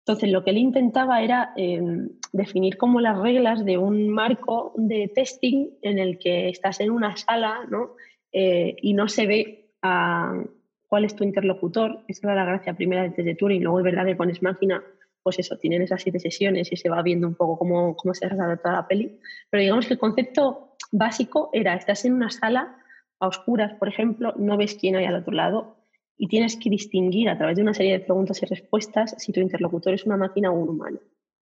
[0.00, 5.08] Entonces, lo que él intentaba era em, definir como las reglas de un marco de
[5.14, 7.96] testing en el que estás en una sala ¿no?
[8.32, 10.42] Eh, y no se ve a
[10.88, 12.04] cuál es tu interlocutor.
[12.08, 13.62] Esa era la gracia primera del test de Turing.
[13.62, 14.82] Luego es verdad que pones máquina,
[15.22, 18.28] pues eso, tienen esas siete sesiones y se va viendo un poco cómo, cómo se
[18.28, 19.20] toda la peli.
[19.50, 22.76] Pero digamos que el concepto básico era, estás en una sala
[23.20, 25.79] a oscuras, por ejemplo, no ves quién hay al otro lado
[26.20, 29.40] y tienes que distinguir a través de una serie de preguntas y respuestas si tu
[29.40, 30.98] interlocutor es una máquina o un humano.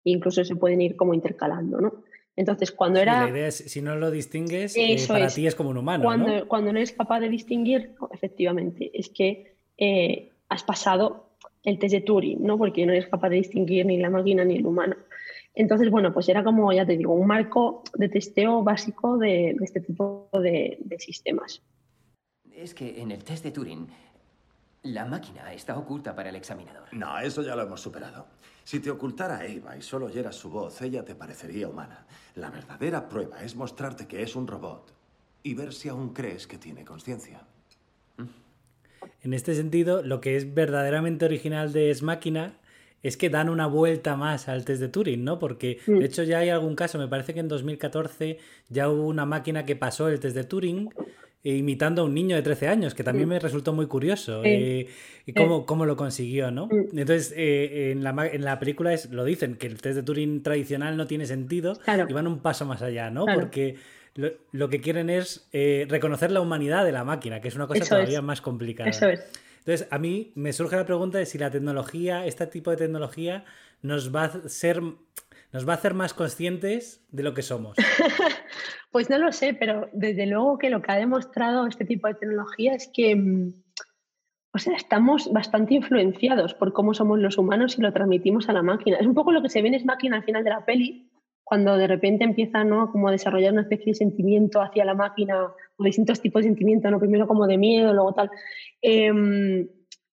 [0.04, 2.02] E incluso se pueden ir como intercalando, ¿no?
[2.34, 3.22] Entonces, cuando era...
[3.22, 6.40] la idea es, si no lo distingues, eh, para ti es como un humano, cuando,
[6.40, 6.48] ¿no?
[6.48, 12.00] Cuando no eres capaz de distinguir, efectivamente, es que eh, has pasado el test de
[12.00, 12.58] Turing, ¿no?
[12.58, 14.96] Porque no eres capaz de distinguir ni la máquina ni el humano.
[15.54, 19.64] Entonces, bueno, pues era como, ya te digo, un marco de testeo básico de, de
[19.64, 21.62] este tipo de, de sistemas.
[22.52, 23.86] Es que en el test de Turing
[24.84, 26.88] la máquina está oculta para el examinador.
[26.92, 28.26] No, eso ya lo hemos superado.
[28.62, 32.06] Si te ocultara a Eva y solo oyeras su voz, ella te parecería humana.
[32.36, 34.92] La verdadera prueba es mostrarte que es un robot
[35.42, 37.40] y ver si aún crees que tiene conciencia.
[39.22, 42.58] En este sentido, lo que es verdaderamente original de Es Máquina
[43.02, 45.38] es que dan una vuelta más al test de Turing, ¿no?
[45.38, 48.38] Porque de hecho ya hay algún caso, me parece que en 2014
[48.70, 50.90] ya hubo una máquina que pasó el test de Turing
[51.44, 54.88] imitando a un niño de 13 años, que también me resultó muy curioso eh,
[55.36, 56.68] cómo, cómo, lo consiguió, ¿no?
[56.70, 60.42] Entonces, eh, en, la, en, la, película es, lo dicen, que el test de Turing
[60.42, 61.78] tradicional no tiene sentido
[62.08, 63.26] y van un paso más allá, ¿no?
[63.26, 63.76] Porque
[64.14, 67.66] lo, lo, que quieren es eh, reconocer la humanidad de la máquina, que es una
[67.66, 68.88] cosa todavía más complicada.
[68.88, 69.20] Eso es.
[69.58, 73.44] Entonces, a mí me surge la pregunta de si la tecnología, este tipo de tecnología,
[73.82, 74.82] nos va a ser
[75.54, 77.76] nos va a hacer más conscientes de lo que somos.
[78.94, 82.14] pues no lo sé, pero desde luego que lo que ha demostrado este tipo de
[82.14, 83.52] tecnología es que, mm,
[84.54, 88.62] o sea, estamos bastante influenciados por cómo somos los humanos y lo transmitimos a la
[88.62, 88.98] máquina.
[88.98, 91.10] Es un poco lo que se ve en Es Máquina al final de la peli,
[91.42, 92.92] cuando de repente empieza ¿no?
[92.92, 95.42] como a desarrollar una especie de sentimiento hacia la máquina,
[95.76, 97.00] o distintos tipos de sentimiento, ¿no?
[97.00, 98.30] primero como de miedo, luego tal.
[98.80, 99.10] Eh,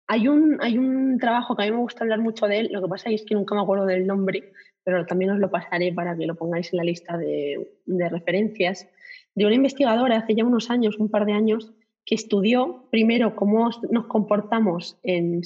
[0.06, 2.80] hay un, hay un trabajo que a mí me gusta hablar mucho de él, lo
[2.80, 4.52] que pasa es que nunca me acuerdo del nombre,
[4.84, 7.66] pero también os lo pasaré para que lo pongáis en la lista de,
[8.10, 8.88] referencias,
[9.34, 11.72] de una investigadora hace ya unos años, un par de años,
[12.04, 15.42] que estudió primero cómo nos comportamos en,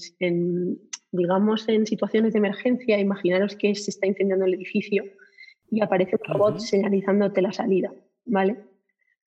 [1.11, 2.99] digamos, en situaciones de emergencia.
[2.99, 5.05] Imaginaros que se está incendiando el edificio
[5.70, 7.93] y aparece un robot señalizándote la salida,
[8.24, 8.57] ¿vale?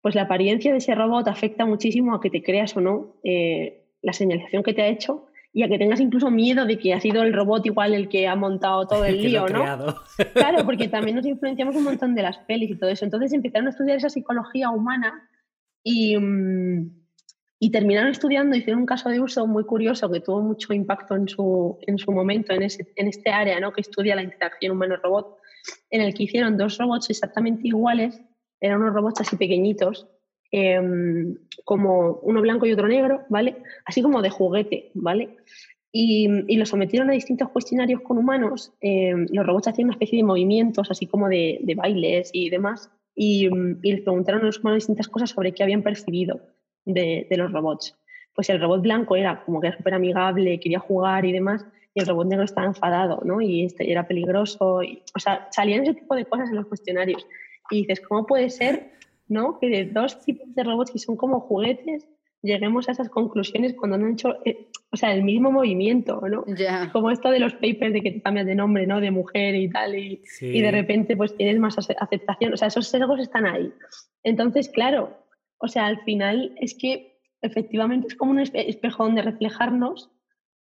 [0.02, 3.88] Pues la apariencia de ese robot afecta muchísimo a que te creas o no eh,
[4.04, 5.26] la señalización que te ha hecho
[5.56, 8.28] y a que tengas incluso miedo de que ha sido el robot igual el que
[8.28, 9.96] ha montado todo el lío, ¿no?
[10.34, 13.06] claro, porque también nos influenciamos un montón de las pelis y todo eso.
[13.06, 15.30] Entonces empezaron a estudiar esa psicología humana
[15.82, 17.06] y, mm,
[17.58, 21.30] y terminaron estudiando, hicieron un caso de uso muy curioso que tuvo mucho impacto en
[21.30, 23.72] su, en su momento en, ese, en este área, ¿no?
[23.72, 25.38] Que estudia la interacción humano-robot,
[25.90, 28.22] en el que hicieron dos robots exactamente iguales,
[28.60, 30.06] eran unos robots así pequeñitos,
[30.58, 31.36] Em,
[31.66, 33.58] como uno blanco y otro negro, ¿vale?
[33.84, 35.36] Así como de juguete, ¿vale?
[35.92, 38.72] Y, y los sometieron a distintos cuestionarios con humanos.
[38.80, 42.90] Em, los robots hacían una especie de movimientos, así como de, bailes y demás.
[43.14, 43.50] Y,
[43.84, 46.40] y, les preguntaron a los humanos distintas cosas sobre qué habían percibido
[46.86, 47.94] de, de los robots.
[48.34, 52.00] Pues el robot blanco era como que era súper amigable, quería jugar y demás, y
[52.00, 53.42] el robot negro estaba enfadado, ¿no?
[53.42, 54.84] Y este, era peligroso.
[54.84, 57.28] Y, o sea, salían ese tipo de cosas en los cuestionarios.
[57.70, 58.96] Y dices, ¿cómo puede ser
[59.28, 59.60] ¿no?
[59.60, 62.08] Que de dos tipos de robots que son como juguetes
[62.42, 66.46] lleguemos a esas conclusiones cuando han hecho eh, o sea, el mismo movimiento, ¿no?
[66.94, 69.02] Como esto de los papers de que te cambias de nombre, ¿no?
[69.02, 72.88] De mujer y tal, y, y, de repente pues tienes más aceptación, o sea, esos
[72.88, 73.74] sesgos están ahí.
[74.24, 75.18] Entonces, claro,
[75.58, 80.12] o sea, al final es que efectivamente es como un espejo donde reflejarnos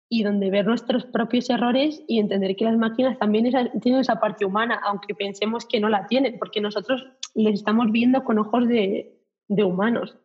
[0.09, 3.51] y donde ver nuestros propios errores y entender que las máquinas también
[3.81, 8.25] tienen esa parte humana, aunque pensemos que no la tienen, porque nosotros les estamos viendo
[8.25, 10.17] con ojos de, humanos.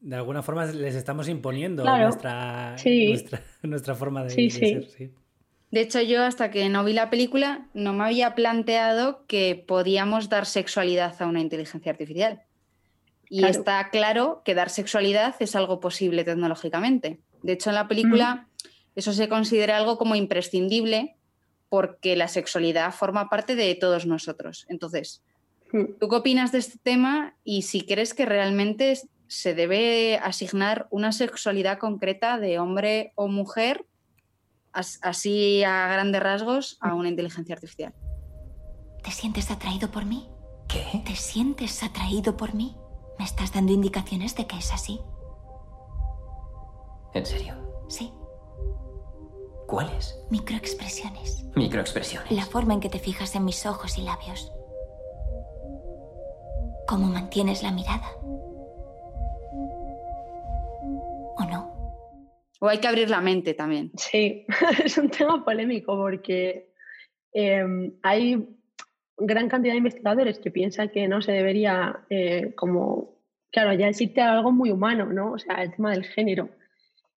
[0.00, 2.76] De alguna forma les estamos imponiendo nuestra,
[3.62, 5.10] nuestra, forma de, ser.
[5.70, 10.28] De hecho, yo hasta que no vi la película no me había planteado que podíamos
[10.28, 12.42] dar sexualidad a una inteligencia artificial.
[13.28, 17.20] Y está claro que dar sexualidad es algo posible tecnológicamente.
[17.42, 18.47] De hecho, en la película
[18.98, 21.16] eso se considera algo como imprescindible
[21.68, 24.66] porque la sexualidad forma parte de todos nosotros.
[24.68, 25.22] Entonces,
[25.72, 25.98] hmm.
[26.00, 31.12] ¿tú qué opinas de este tema y si crees que realmente se debe asignar una
[31.12, 33.86] sexualidad concreta de hombre o mujer,
[34.72, 37.94] así a grandes rasgos, a una inteligencia artificial?
[39.04, 40.28] ¿Te sientes atraído por mí?
[40.66, 41.02] ¿Qué?
[41.06, 42.76] ¿Te sientes atraído por mí?
[43.16, 45.00] ¿Me estás dando indicaciones de que es así?
[47.14, 47.54] ¿En serio?
[47.88, 48.12] Sí.
[49.68, 50.18] ¿Cuáles?
[50.30, 51.44] Microexpresiones.
[51.54, 52.32] Microexpresiones.
[52.32, 54.50] La forma en que te fijas en mis ojos y labios.
[56.86, 58.06] ¿Cómo mantienes la mirada?
[61.36, 62.00] ¿O no?
[62.60, 63.92] O hay que abrir la mente también.
[63.98, 64.46] Sí,
[64.82, 66.72] es un tema polémico porque
[67.34, 68.48] em, hay
[69.18, 73.18] gran cantidad de investigadores que piensan que no se debería, eh, como,
[73.52, 75.32] claro, ya existe algo muy humano, ¿no?
[75.32, 76.48] O sea, el tema del género.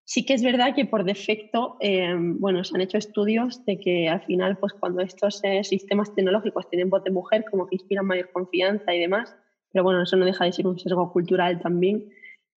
[0.03, 4.09] Sí que es verdad que por defecto, eh, bueno, se han hecho estudios de que
[4.09, 8.05] al final, pues cuando estos eh, sistemas tecnológicos tienen voz de mujer, como que inspiran
[8.05, 9.35] mayor confianza y demás,
[9.71, 12.09] pero bueno, eso no deja de ser un sesgo cultural también,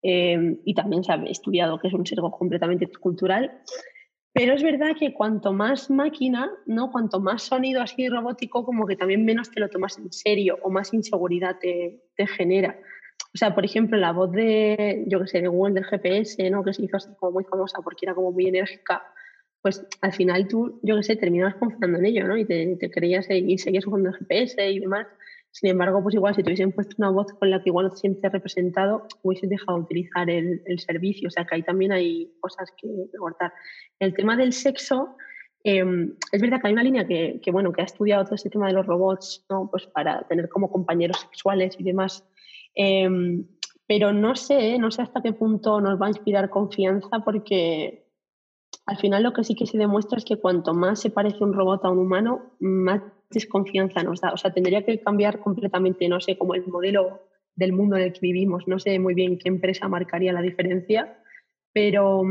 [0.03, 3.62] eh, y también se ha estudiado que es un sesgo completamente cultural.
[4.34, 6.90] Pero es verdad que cuanto más máquina, ¿no?
[6.90, 10.70] cuanto más sonido así robótico, como que también menos te lo tomas en serio o
[10.70, 12.78] más inseguridad te, te genera.
[13.35, 16.62] O sea, por ejemplo, la voz de, yo que sé, de Google del GPS, ¿no?
[16.62, 19.03] que se hizo así como muy famosa porque era como muy enérgica,
[19.62, 22.37] pues al final tú, yo que sé, terminabas confiando en ello, ¿no?
[22.37, 25.07] Y te, te creías y seguías usando el GPS y demás.
[25.53, 27.91] Sin embargo, pues igual si te hubiesen puesto una voz con la que igual no
[27.93, 31.28] te sientes representado, hubieses dejado de utilizar el, el servicio.
[31.28, 33.53] O sea, que ahí también hay cosas que cortar.
[34.01, 35.16] El tema del sexo,
[35.62, 38.51] em, es verdad que hay una línea que, que, bueno, que ha estudiado todo ese
[38.51, 39.68] tema de los robots, ¿no?
[39.70, 42.26] Pues para tener como compañeros sexuales y demás
[42.74, 43.46] Em,
[43.86, 48.06] pero no sé, no sé hasta qué punto nos va a inspirar confianza porque
[48.86, 51.52] al final lo que sí que se demuestra es que cuanto más se parece un
[51.52, 54.32] robot a un humano, más desconfianza nos da.
[54.32, 57.20] O sea, tendría que cambiar completamente, no sé, como el modelo
[57.54, 58.66] del mundo en el que vivimos.
[58.66, 61.18] No sé muy bien qué empresa marcaría la diferencia,
[61.72, 62.22] pero,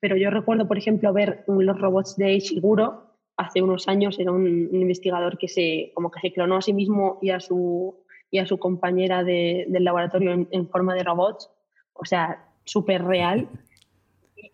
[0.00, 4.18] pero yo recuerdo, por ejemplo, ver los robots de Ishiguro hace unos años.
[4.18, 7.40] Era un, un investigador que se, como que se clonó a sí mismo y a
[7.40, 11.50] su y a su compañera de, del laboratorio en, forma de robots,
[11.92, 13.48] o sea, súper real.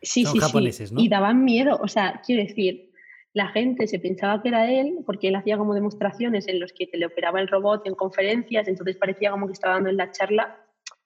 [0.03, 0.39] Sí, sí,
[0.73, 0.95] sí.
[0.97, 2.91] Y daban miedo, o sea, quiero decir,
[3.33, 6.87] la gente se pensaba que era él porque él hacía como demostraciones en los que
[6.87, 10.11] te le operaba el robot en conferencias, entonces parecía como que estaba dando en la
[10.11, 10.59] charla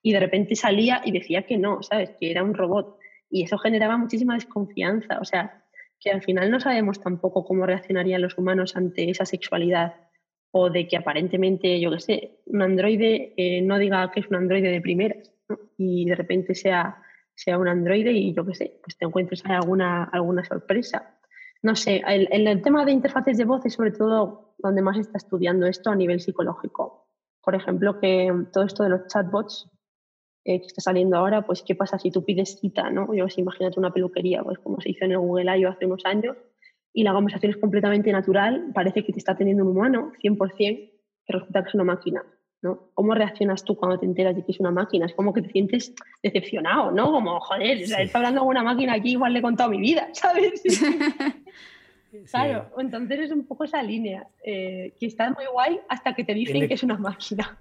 [0.02, 2.10] y de repente salía y decía que no, ¿sabes?
[2.18, 2.98] Que era un robot.
[3.30, 5.64] Y eso generaba muchísima desconfianza, o sea,
[6.00, 9.94] que al final no sabemos tampoco cómo reaccionarían los humanos ante esa sexualidad
[10.56, 14.36] o de que aparentemente, yo qué sé, un androide eh, no diga que es un
[14.36, 15.32] androide de primeras
[15.76, 17.02] y de repente sea,
[17.34, 21.18] sea un androide y yo qué sé, pues te encuentres alguna, alguna sorpresa.
[21.62, 25.18] No sé, el, el, tema de interfaces de voz es sobre todo donde más está
[25.18, 27.08] estudiando esto a nivel psicológico.
[27.42, 29.68] Por ejemplo, que todo esto de los chatbots
[30.44, 33.12] eh, que está saliendo ahora, pues qué pasa si tú pides cita, ¿no?
[33.12, 35.70] Yo imagínate una peluquería, pues como se hizo en el Google I.O.
[35.70, 36.36] hace unos años,
[36.94, 40.90] y la conversación es completamente natural, parece que te está teniendo un humano, 100%,
[41.26, 42.24] pero resulta que es una máquina.
[42.62, 42.88] ¿no?
[42.94, 45.04] ¿Cómo reaccionas tú cuando te enteras de que es una máquina?
[45.04, 45.92] Es como que te sientes
[46.22, 47.10] decepcionado, ¿no?
[47.10, 50.62] Como, joder, está hablando con una máquina aquí, igual le he contado mi vida, ¿sabes?
[52.30, 56.32] Claro, entonces es un poco esa línea, eh, que está muy guay hasta que te
[56.32, 57.58] dicen que es una máquina.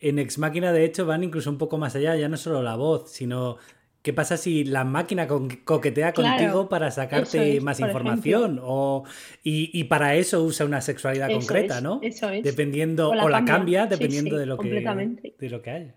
[0.00, 2.76] en Ex Máquina, de hecho, van incluso un poco más allá, ya no solo la
[2.76, 3.58] voz, sino
[4.04, 8.60] ¿Qué pasa si la máquina coquetea contigo para sacarte más información?
[8.62, 9.04] O,
[9.42, 12.00] y, para eso usa una sexualidad concreta, ¿no?
[12.02, 12.44] Eso es.
[12.44, 15.94] Dependiendo, o la, cambia, dependiendo de, lo que, de lo que haya.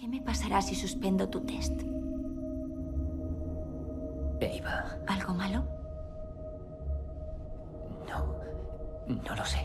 [0.00, 1.78] ¿Qué me pasará si suspendo tu test?
[4.40, 4.98] Eva.
[5.06, 5.68] ¿Algo malo?
[8.08, 8.40] No,
[9.06, 9.60] no lo sé.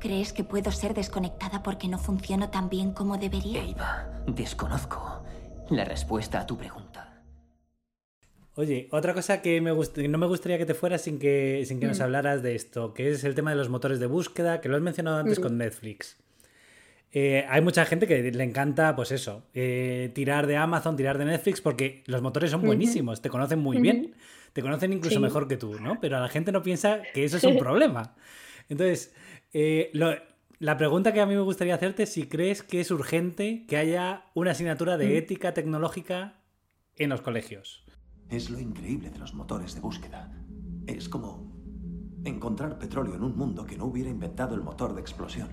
[0.00, 3.62] ¿Crees que puedo ser desconectada porque no funciono tan bien como debería?
[3.62, 5.17] Eva, desconozco
[5.70, 7.22] la respuesta a tu pregunta.
[8.54, 11.86] Oye, otra cosa que me no me gustaría que te fueras sin que, sin que
[11.86, 12.02] nos mm.
[12.02, 14.82] hablaras de esto, que es el tema de los motores de búsqueda, que lo has
[14.82, 15.42] mencionado antes mm.
[15.42, 16.16] con Netflix.
[17.12, 21.24] Eh, hay mucha gente que le encanta, pues eso, eh, tirar de Amazon, tirar de
[21.24, 24.14] Netflix, porque los motores son buenísimos, te conocen muy bien,
[24.52, 26.00] te conocen incluso mejor que tú, ¿no?
[26.00, 28.16] Pero la gente no piensa que eso es un problema.
[28.68, 29.14] Entonces,
[29.52, 30.14] eh, lo,
[30.60, 33.76] la pregunta que a mí me gustaría hacerte es si crees que es urgente que
[33.76, 35.16] haya una asignatura de mm.
[35.16, 36.42] ética tecnológica
[36.96, 37.84] en los colegios.
[38.28, 40.32] Es lo increíble de los motores de búsqueda.
[40.86, 41.56] Es como
[42.24, 45.48] encontrar petróleo en un mundo que no hubiera inventado el motor de explosión.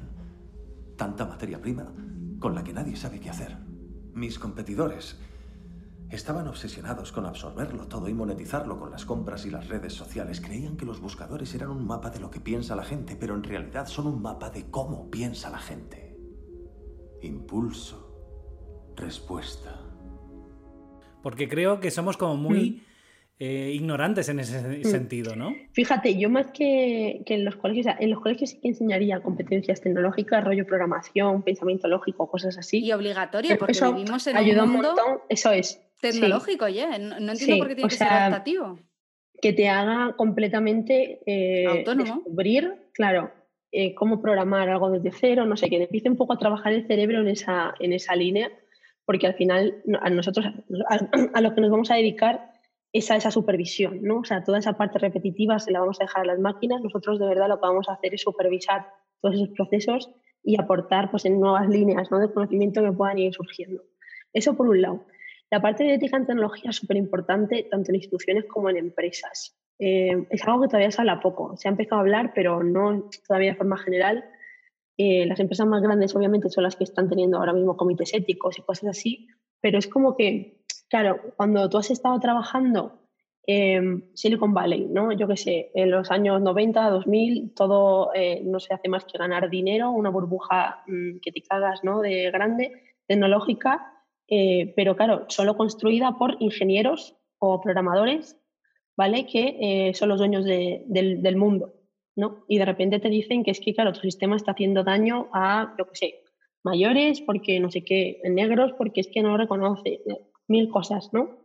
[0.97, 1.93] Tanta materia prima
[2.39, 3.57] con la que nadie sabe qué hacer.
[4.13, 5.19] Mis competidores
[6.09, 10.39] Estaban obsesionados con absorberlo todo y monetizarlo con las compras y las redes sociales.
[10.39, 13.43] Creían que los buscadores eran un mapa de lo que piensa la gente, pero en
[13.43, 16.15] realidad son un mapa de cómo piensa la gente.
[17.21, 19.81] Impulso, respuesta.
[21.23, 22.71] Porque creo que somos como muy...
[22.71, 22.95] Mm.
[23.37, 24.83] Eh, ignorantes en ese mm.
[24.85, 25.53] sentido, ¿no?
[25.73, 30.41] Fíjate, yo más que, en los colegios, en los colegios sí que enseñaría competencias tecnológicas,
[30.41, 32.79] rollo programación, pensamiento lógico, cosas así.
[32.79, 34.95] Y obligatoria, porque vivimos en un mundo...
[35.27, 36.97] eso es tecnológico ya.
[36.97, 38.79] No, entiendo por qué tiene que ser adaptativo.
[39.41, 43.31] Que te haga completamente eh, descubrir, claro,
[43.71, 46.87] eh, cómo programar algo desde cero, no sé, que empiece un poco a trabajar el
[46.87, 48.49] cerebro en esa, en esa línea,
[49.05, 50.45] porque al final a nosotros,
[50.87, 52.53] a, lo que nos vamos a dedicar
[52.93, 54.19] es a esa supervisión, ¿no?
[54.19, 57.19] O sea, toda esa parte repetitiva se la vamos a dejar a las máquinas, nosotros
[57.19, 58.87] de verdad lo que vamos a hacer es supervisar
[59.19, 60.09] todos esos procesos
[60.41, 62.19] y aportar pues, en nuevas líneas ¿no?
[62.19, 63.83] de conocimiento que puedan ir surgiendo.
[64.31, 65.05] Eso por un lado.
[65.51, 69.55] La parte de ética en tecnología es súper importante tanto en instituciones como en empresas.
[69.79, 71.55] Eh, es algo que todavía se habla poco.
[71.57, 74.25] Se ha empezado a hablar, pero no todavía de forma general.
[74.97, 78.57] Eh, las empresas más grandes, obviamente, son las que están teniendo ahora mismo comités éticos
[78.57, 79.27] y cosas así,
[79.59, 83.01] pero es como que, claro, cuando tú has estado trabajando
[83.47, 85.11] en Silicon Valley, ¿no?
[85.11, 89.17] Yo qué sé, en los años 90, 2000, todo eh, no se hace más que
[89.17, 91.43] ganar dinero, una burbuja mm, que te
[91.83, 92.01] ¿no?
[92.01, 92.71] De grande,
[93.05, 93.94] tecnológica,
[94.27, 98.37] eh, pero claro, solo construida por ingenieros o programadores,
[98.97, 99.27] ¿vale?
[99.27, 101.73] Que eh, son los dueños del, mundo,
[102.15, 102.45] ¿no?
[102.47, 105.75] Y de repente te dicen que es que, claro, tu sistema está haciendo daño a,
[105.77, 106.15] yo qué sé,
[106.63, 110.01] mayores, porque no sé qué, negros, porque es que no reconoce, eh,
[110.47, 111.39] mil cosas, ¿no?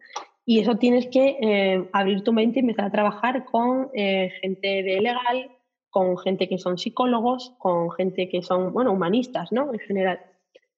[0.46, 5.50] Y eso tienes que abrir tu mente y empezar a trabajar con gente de legal,
[5.90, 9.72] con gente que son psicólogos, con gente que son, bueno, humanistas, ¿no?
[9.72, 10.18] En general.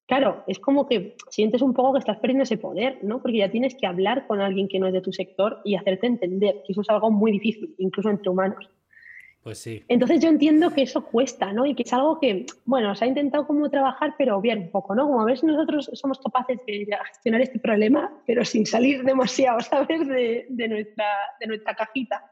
[0.07, 3.22] Claro, es como que sientes un poco que estás perdiendo ese poder, ¿no?
[3.22, 6.07] Porque ya tienes que hablar con alguien que no es de tu sector y hacerte
[6.07, 8.68] entender, que eso es algo muy difícil, incluso entre humanos.
[9.42, 9.82] Pues sí.
[9.88, 11.66] Entonces yo entiendo que eso cuesta, ¿no?
[11.66, 14.94] Y que es algo que, bueno, se ha intentado como trabajar, pero bien un poco,
[14.94, 15.07] ¿no?
[15.07, 19.61] Como a ver si nosotros somos capaces de gestionar este problema, pero sin salir demasiado,
[19.61, 20.07] ¿sabes?
[20.07, 21.07] De, de, nuestra,
[21.40, 22.30] de nuestra cajita.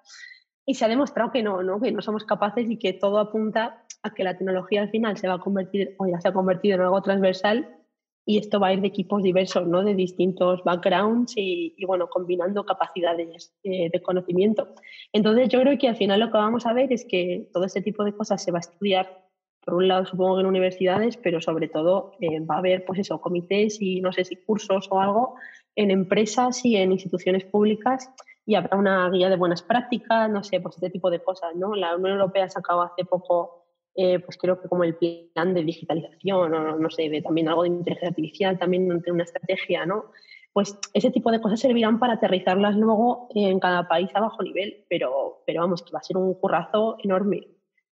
[0.71, 1.81] Y se ha demostrado que no, ¿no?
[1.81, 5.27] Que no somos capaces y que todo apunta a que la tecnología al final se
[5.27, 7.77] va a convertir, o ya se ha convertido en algo transversal,
[8.25, 9.83] y esto va a ir de equipos diversos, ¿no?
[9.83, 14.69] de distintos backgrounds y, bueno, combinando capacidades eh, de conocimiento.
[15.13, 17.83] Entonces yo creo que al final lo que vamos a ver es que todo este
[17.83, 19.27] tipo de cosas se va a estudiar,
[19.65, 23.01] por un lado supongo que en universidades, pero sobre todo eh, va a haber pues
[23.01, 25.35] eso, comités y no sé si cursos o algo
[25.75, 28.09] en empresas y en instituciones públicas
[28.51, 31.55] y habrá una guía de buenas prácticas, no sé, pues este tipo de cosas.
[31.55, 31.77] ¿no?
[31.77, 33.61] La Unión Europea ha sacado hace poco
[33.95, 37.63] eh, pues creo que como el plan de digitalización o no sé, de también algo
[37.63, 40.07] de inteligencia artificial, también una estrategia, ¿no?
[40.53, 44.85] Pues ese tipo de cosas servirán para aterrizarlas luego en cada país a bajo nivel,
[44.89, 47.47] pero, pero vamos, que va a ser un currazo enorme.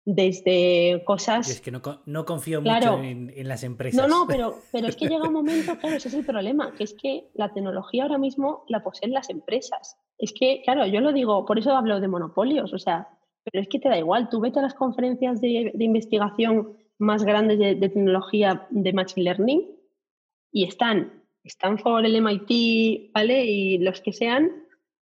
[0.04, 1.48] Desde cosas...
[1.48, 4.00] es que no, no confío mucho en, en, las empresas.
[4.00, 6.82] No, no, pero, pero es que llega un momento, claro, ese es el problema, que
[6.84, 9.96] es que la tecnología ahora mismo la poseen las empresas.
[10.18, 13.08] Es que, claro, yo lo digo, por eso hablo de monopolios, o sea,
[13.44, 17.58] pero es que te da igual, tú vete a las conferencias de, investigación más grandes
[17.58, 19.68] de, tecnología de Machine Learning
[20.52, 23.44] y están Stanford, el MIT, ¿vale?
[23.44, 24.61] Y los que sean,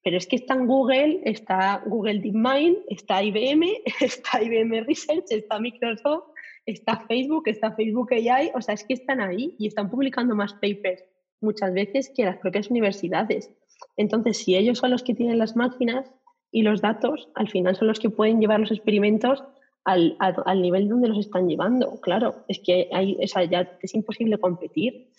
[0.05, 3.67] pero es que está en Google, está Google DeepMind, está IBM,
[4.01, 6.25] está IBM Research, está Microsoft,
[6.67, 10.53] está Facebook, está Facebook AI, o sea, es que están ahí y están publicando más
[10.55, 11.03] papers
[11.41, 13.51] muchas veces que las propias universidades.
[13.97, 16.11] Entonces, si ellos son los que tienen las máquinas,
[16.55, 19.43] y los datos al final son los que pueden llevar los experimentos
[19.85, 22.01] al, al, nivel donde los están llevando.
[22.01, 25.11] Claro, es que hay, o ya es imposible competir.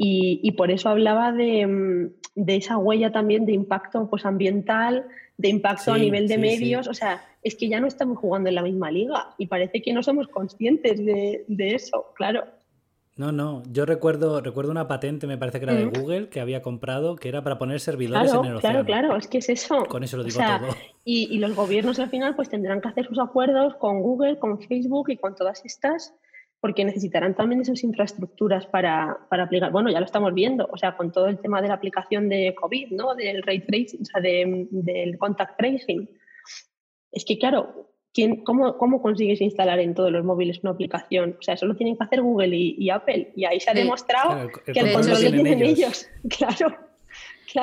[0.00, 5.08] Y, y por eso hablaba de, mm, de, esa huella también de impacto pues, ambiental,
[5.36, 6.86] de impacto a nivel de medios.
[6.86, 9.92] O sea, es que ya no estamos jugando en la misma liga y parece que
[9.92, 12.44] no somos conscientes de, de eso, claro.
[13.16, 16.62] No, no, yo recuerdo, recuerdo una patente, me parece que era de Google, que había
[16.62, 18.84] comprado, que era para poner servidores en el océano.
[18.84, 19.84] Claro, claro, es que es eso.
[19.86, 20.76] Con eso lo digo todo.
[21.04, 24.60] Y, y, los gobiernos al final pues tendrán que hacer sus acuerdos con Google, con
[24.60, 26.14] Facebook y con todas estas,
[26.60, 29.70] porque necesitarán también esas infraestructuras para, para aplicar.
[29.70, 32.54] Bueno, ya lo estamos viendo, o sea, con todo el tema de la aplicación de
[32.54, 33.14] COVID, ¿no?
[33.14, 36.08] Del ray tracing, o sea, de, del contact tracing.
[37.12, 37.92] Es que, claro,
[38.44, 41.36] cómo, ¿cómo, consigues instalar en todos los móviles una aplicación?
[41.38, 43.32] O sea, eso lo tienen que hacer Google y, Apple.
[43.36, 46.08] Y ahí se ha demostrado que el control lo tienen ellos.
[46.36, 46.87] Claro.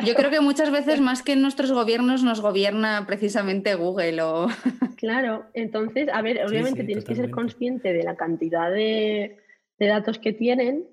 [0.05, 4.47] Yo creo que muchas veces más que nuestros gobiernos nos gobierna precisamente Google o...
[4.97, 9.37] Claro, entonces, a ver, obviamente tienes que ser consciente de la cantidad de,
[9.77, 10.87] de, datos que tienen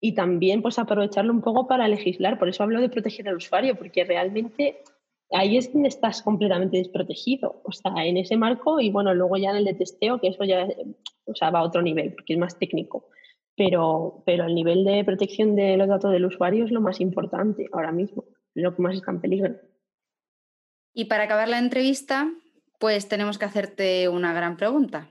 [0.00, 2.38] y también pues aprovecharlo un poco para legislar.
[2.38, 4.82] Por eso hablo de proteger al usuario, porque realmente
[5.32, 7.60] ahí es donde estás completamente desprotegido.
[7.64, 10.44] O sea, en ese marco y bueno, luego ya en el de testeo, que eso
[10.44, 10.68] ya
[11.28, 13.08] o sea, va a otro nivel, porque es más técnico.
[13.58, 17.66] Pero, pero el nivel de protección de los datos del usuario es lo más importante
[17.72, 19.56] ahora mismo, lo que más está en peligro.
[20.94, 22.32] Y para acabar la entrevista,
[22.78, 25.10] pues tenemos que hacerte una gran pregunta,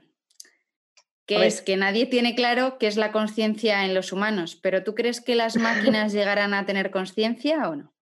[1.26, 4.94] que es que nadie tiene claro qué es la conciencia en los humanos, pero ¿tú
[4.94, 7.92] crees que las máquinas llegarán a tener conciencia o no?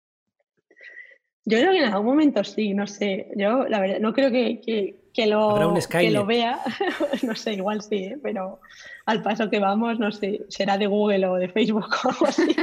[1.45, 3.29] Yo creo que en algún momento sí, no sé.
[3.37, 6.59] Yo, la verdad, no creo que, que, lo, que lo vea.
[7.23, 8.19] no sé, igual sí, ¿eh?
[8.23, 8.61] pero
[9.07, 12.55] al paso que vamos, no sé, será de Google o de Facebook o algo así.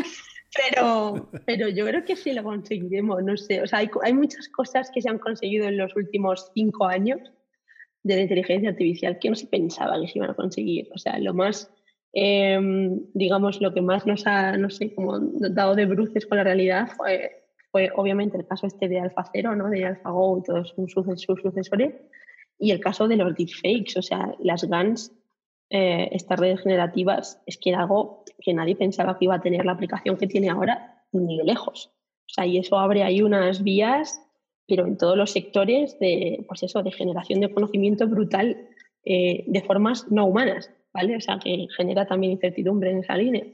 [0.55, 3.63] Pero, pero yo creo que sí lo conseguiremos, no sé.
[3.63, 7.19] O sea, hay, hay muchas cosas que se han conseguido en los últimos cinco años
[8.03, 10.89] de la inteligencia artificial que no se pensaba que se iban a conseguir.
[10.93, 11.71] O sea, lo más,
[12.11, 16.43] em, digamos, lo que más nos ha, no sé, como dado de bruces con la
[16.43, 17.43] realidad fue
[17.73, 19.67] fue obviamente el caso este de AlphaZero, ¿no?
[19.67, 21.95] de AlphaGo y todos sus, sucesores,
[22.57, 25.11] y el caso de los deepfakes, o sea, las GANs,
[25.69, 29.65] eh, estas redes generativas, es que era algo que nadie pensaba que iba a tener
[29.65, 31.91] la aplicación que tiene ahora ni de lejos.
[32.25, 34.21] O sea, y eso abre ahí unas vías,
[34.67, 38.69] pero en todos los sectores de, pues eso, de generación de conocimiento brutal
[39.05, 41.17] eh, de formas no humanas, ¿vale?
[41.17, 43.45] O sea, que genera también incertidumbre en esa línea.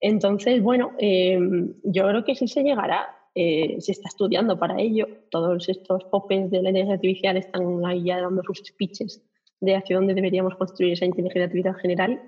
[0.00, 1.38] Entonces, bueno, eh,
[1.84, 3.17] yo creo que sí se llegará.
[3.40, 5.06] Eh, se está estudiando para ello.
[5.30, 9.22] Todos estos popes de la inteligencia artificial están ahí ya dando sus speeches
[9.60, 12.22] de hacia dónde deberíamos construir esa inteligencia artificial general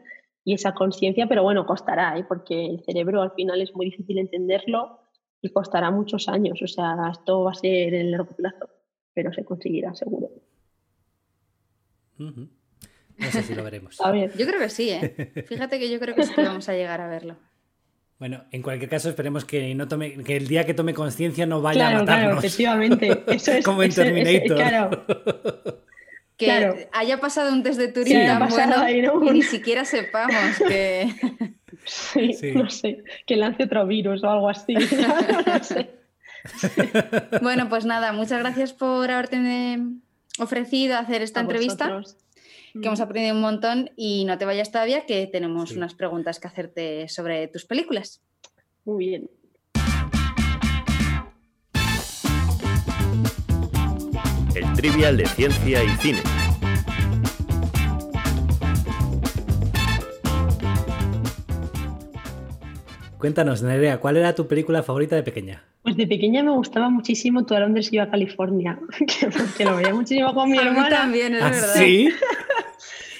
[0.44, 2.24] y esa conciencia, pero bueno, costará, ¿eh?
[2.28, 5.00] porque el cerebro al final es muy difícil entenderlo
[5.42, 6.62] y costará muchos años.
[6.62, 8.70] O sea, esto va a ser en largo plazo,
[9.12, 10.30] pero se conseguirá seguro.
[12.18, 14.00] No sé si lo veremos.
[14.00, 14.30] A ver.
[14.38, 15.32] Yo creo que sí, ¿eh?
[15.48, 17.36] Fíjate que yo creo que sí que vamos a llegar a verlo.
[18.20, 21.62] Bueno, en cualquier caso esperemos que no tome, que el día que tome conciencia no
[21.62, 22.24] vaya a matarnos.
[22.24, 23.24] Claro, efectivamente.
[23.28, 24.56] Eso es, Como en Terminator.
[24.56, 25.04] claro.
[26.36, 29.02] Que haya pasado un test de Turing tan bueno y
[29.32, 31.14] ni siquiera sepamos que...
[31.84, 34.72] Sí, no sé, que lance otro virus o algo así.
[34.72, 35.90] no sé.
[37.42, 39.78] bueno, pues nada, muchas gracias por haberte
[40.38, 42.00] ofrecido hacer esta entrevista
[42.72, 46.48] que hemos aprendido un montón y no te vayas todavía, que tenemos unas preguntas que
[46.48, 48.22] hacerte sobre tus películas.
[48.84, 49.30] Muy bien.
[54.54, 56.20] El trivial de ciencia y cine.
[63.18, 65.62] Cuéntanos, Nerea, ¿cuál era tu película favorita de pequeña?
[65.82, 68.78] Pues de pequeña me gustaba muchísimo Tu a Londres y yo a California,
[69.58, 70.88] que, lo veía muchísimo con mi hermana.
[70.88, 71.74] también, es ¿Ah, verdad.
[71.74, 72.08] ¿Sí?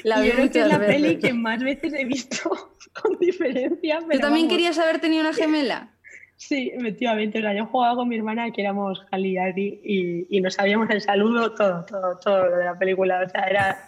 [0.05, 2.51] La yo creo que es la peli que más veces he visto
[3.03, 3.98] con diferencia.
[3.98, 5.90] ¿Tú pero también vamos, querías haber tenido una gemela?
[6.36, 7.38] Sí, efectivamente.
[7.38, 10.88] O sea, yo jugaba con mi hermana que éramos Hal y Ari y, nos sabíamos
[10.90, 13.22] el saludo, todo, todo, todo lo de la película.
[13.26, 13.78] O sea, era.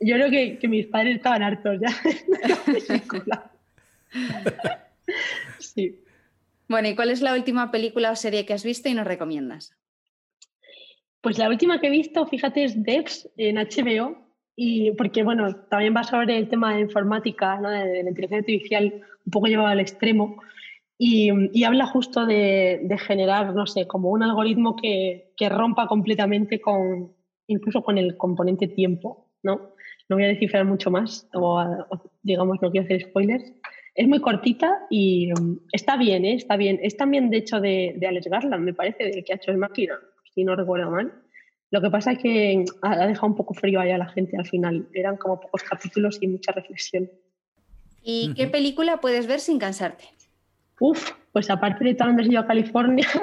[0.00, 1.88] Yo creo que, que mis padres estaban hartos ya
[2.42, 3.50] de la película.
[5.58, 5.98] Sí.
[6.68, 9.72] Bueno, ¿y cuál es la última película o serie que has visto y nos recomiendas?
[11.22, 14.27] Pues la última que he visto, fíjate, es Devs en HBO.
[14.60, 17.70] Y porque, bueno, también va sobre el tema de informática, ¿no?
[17.70, 20.42] de, de la inteligencia artificial, un poco llevado al extremo.
[20.98, 25.86] Y, y habla justo de, de generar, no sé, como un algoritmo que, que rompa
[25.86, 27.12] completamente con,
[27.46, 29.74] incluso con el componente tiempo, ¿no?
[30.08, 33.52] No voy a descifrar mucho más, o, o, digamos, no quiero hacer spoilers.
[33.94, 36.34] Es muy cortita y um, está bien, ¿eh?
[36.34, 36.80] Está bien.
[36.82, 39.58] Es también, de hecho, de, de Alex Garland, me parece, del que ha hecho el
[39.58, 39.94] máquina,
[40.34, 41.12] si no recuerdo mal.
[41.70, 44.36] Lo que pasa es que ha ha dejado un poco frío ahí a la gente
[44.38, 44.86] al final.
[44.94, 47.10] Eran como pocos capítulos y mucha reflexión.
[48.02, 50.04] ¿Y qué película puedes ver sin cansarte?
[50.80, 53.06] Uf, pues aparte de todo donde yo a California,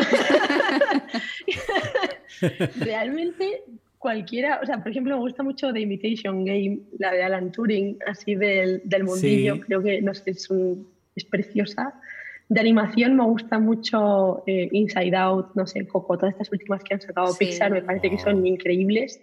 [2.79, 3.63] realmente
[3.97, 7.97] cualquiera, o sea, por ejemplo, me gusta mucho The Imitation Game, la de Alan Turing,
[8.05, 9.61] así del, del mundillo, Sí.
[9.61, 11.99] creo que no sé, es, un- es preciosa.
[12.47, 16.93] De animación me gusta mucho eh, Inside Out, no sé, Coco, todas estas últimas que
[16.93, 17.45] han sacado Sí.
[17.45, 19.19] Pixar me parece que son increíbles.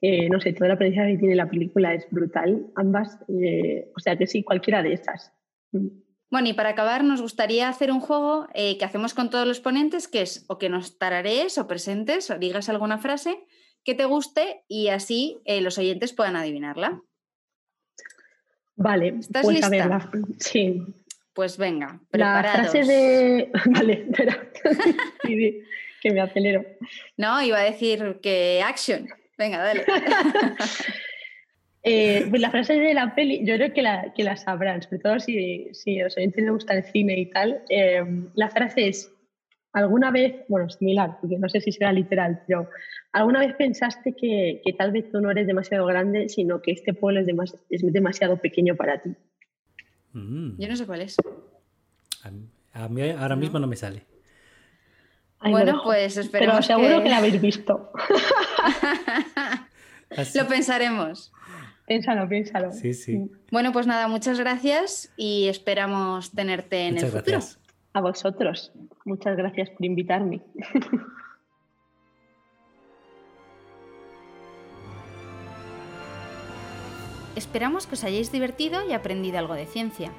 [0.00, 3.18] Eh, no sé, toda la aprendizaje que tiene la película es brutal, ambas.
[3.28, 5.32] eh, o sea que sí, cualquiera de esas.
[5.72, 5.88] Mm.
[6.30, 9.60] Bueno, y para acabar, nos gustaría hacer un juego eh, que hacemos con todos los
[9.60, 13.44] ponentes, que es o que nos tararees o presentes o digas alguna frase
[13.84, 17.02] que te guste y así eh, los oyentes puedan adivinarla.
[18.76, 19.88] Vale, ¿Estás pues a ver, lista?
[19.88, 20.82] la- sí,
[21.34, 22.70] Pues venga, La preparados.
[22.72, 23.50] frase de.
[23.66, 24.38] Vale, espera.
[26.02, 26.64] Que me acelero.
[27.16, 29.06] No, iba a decir que action.
[29.38, 29.84] Venga, dale.
[31.84, 35.00] Eh, pues la frase de la peli, yo creo que la, que la sabrán, sobre
[35.00, 37.62] todo si, si a los oyentes les gusta el cine y tal.
[37.68, 38.04] Eh,
[38.34, 39.12] la frase es:
[39.72, 42.68] ¿alguna vez, bueno, similar, porque no sé si será literal, pero
[43.12, 46.94] ¿alguna vez pensaste que, que tal vez tú no eres demasiado grande, sino que este
[46.94, 49.10] pueblo es, demas- es demasiado pequeño para ti?
[50.12, 50.60] Mm.
[50.60, 51.16] Yo no sé cuál es.
[52.22, 54.06] A mí- A mí ahora mismo no me sale.
[55.44, 57.02] Bueno, pues Pero esperemos seguro que...
[57.04, 57.90] que- la habéis visto.
[60.34, 61.32] Lo pensaremos.
[61.86, 62.72] piénsalo, piénsalo.
[62.72, 63.30] Sí, sí.
[63.50, 67.36] Bueno, pues nada, muchas gracias y esperamos tenerte en Muchas el futuro.
[67.38, 67.58] gracias.
[67.94, 68.72] A vosotros.
[69.04, 70.42] Muchas gracias por invitarme.
[77.36, 80.12] Esperamos que os hayáis divertido y aprendido algo de ciencia.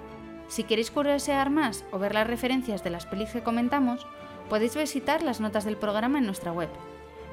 [0.48, 4.06] Si queréis curiosear más o ver las referencias de las pelis que comentamos,
[4.50, 6.70] podéis visitar las notas del programa en nuestra web.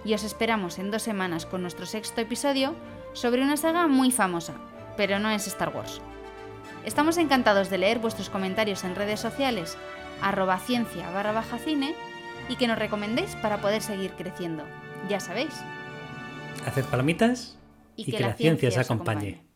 [0.05, 2.75] Y os esperamos en dos semanas con nuestro sexto episodio
[3.13, 4.55] sobre una saga muy famosa,
[4.97, 6.01] pero no es Star Wars.
[6.85, 9.77] Estamos encantados de leer vuestros comentarios en redes sociales,
[10.23, 11.95] arroba ciencia barra baja cine,
[12.49, 14.65] y que nos recomendéis para poder seguir creciendo.
[15.09, 15.55] Ya sabéis.
[16.67, 17.59] Haced palomitas
[17.97, 19.50] y, que, la ciencia os acompañe.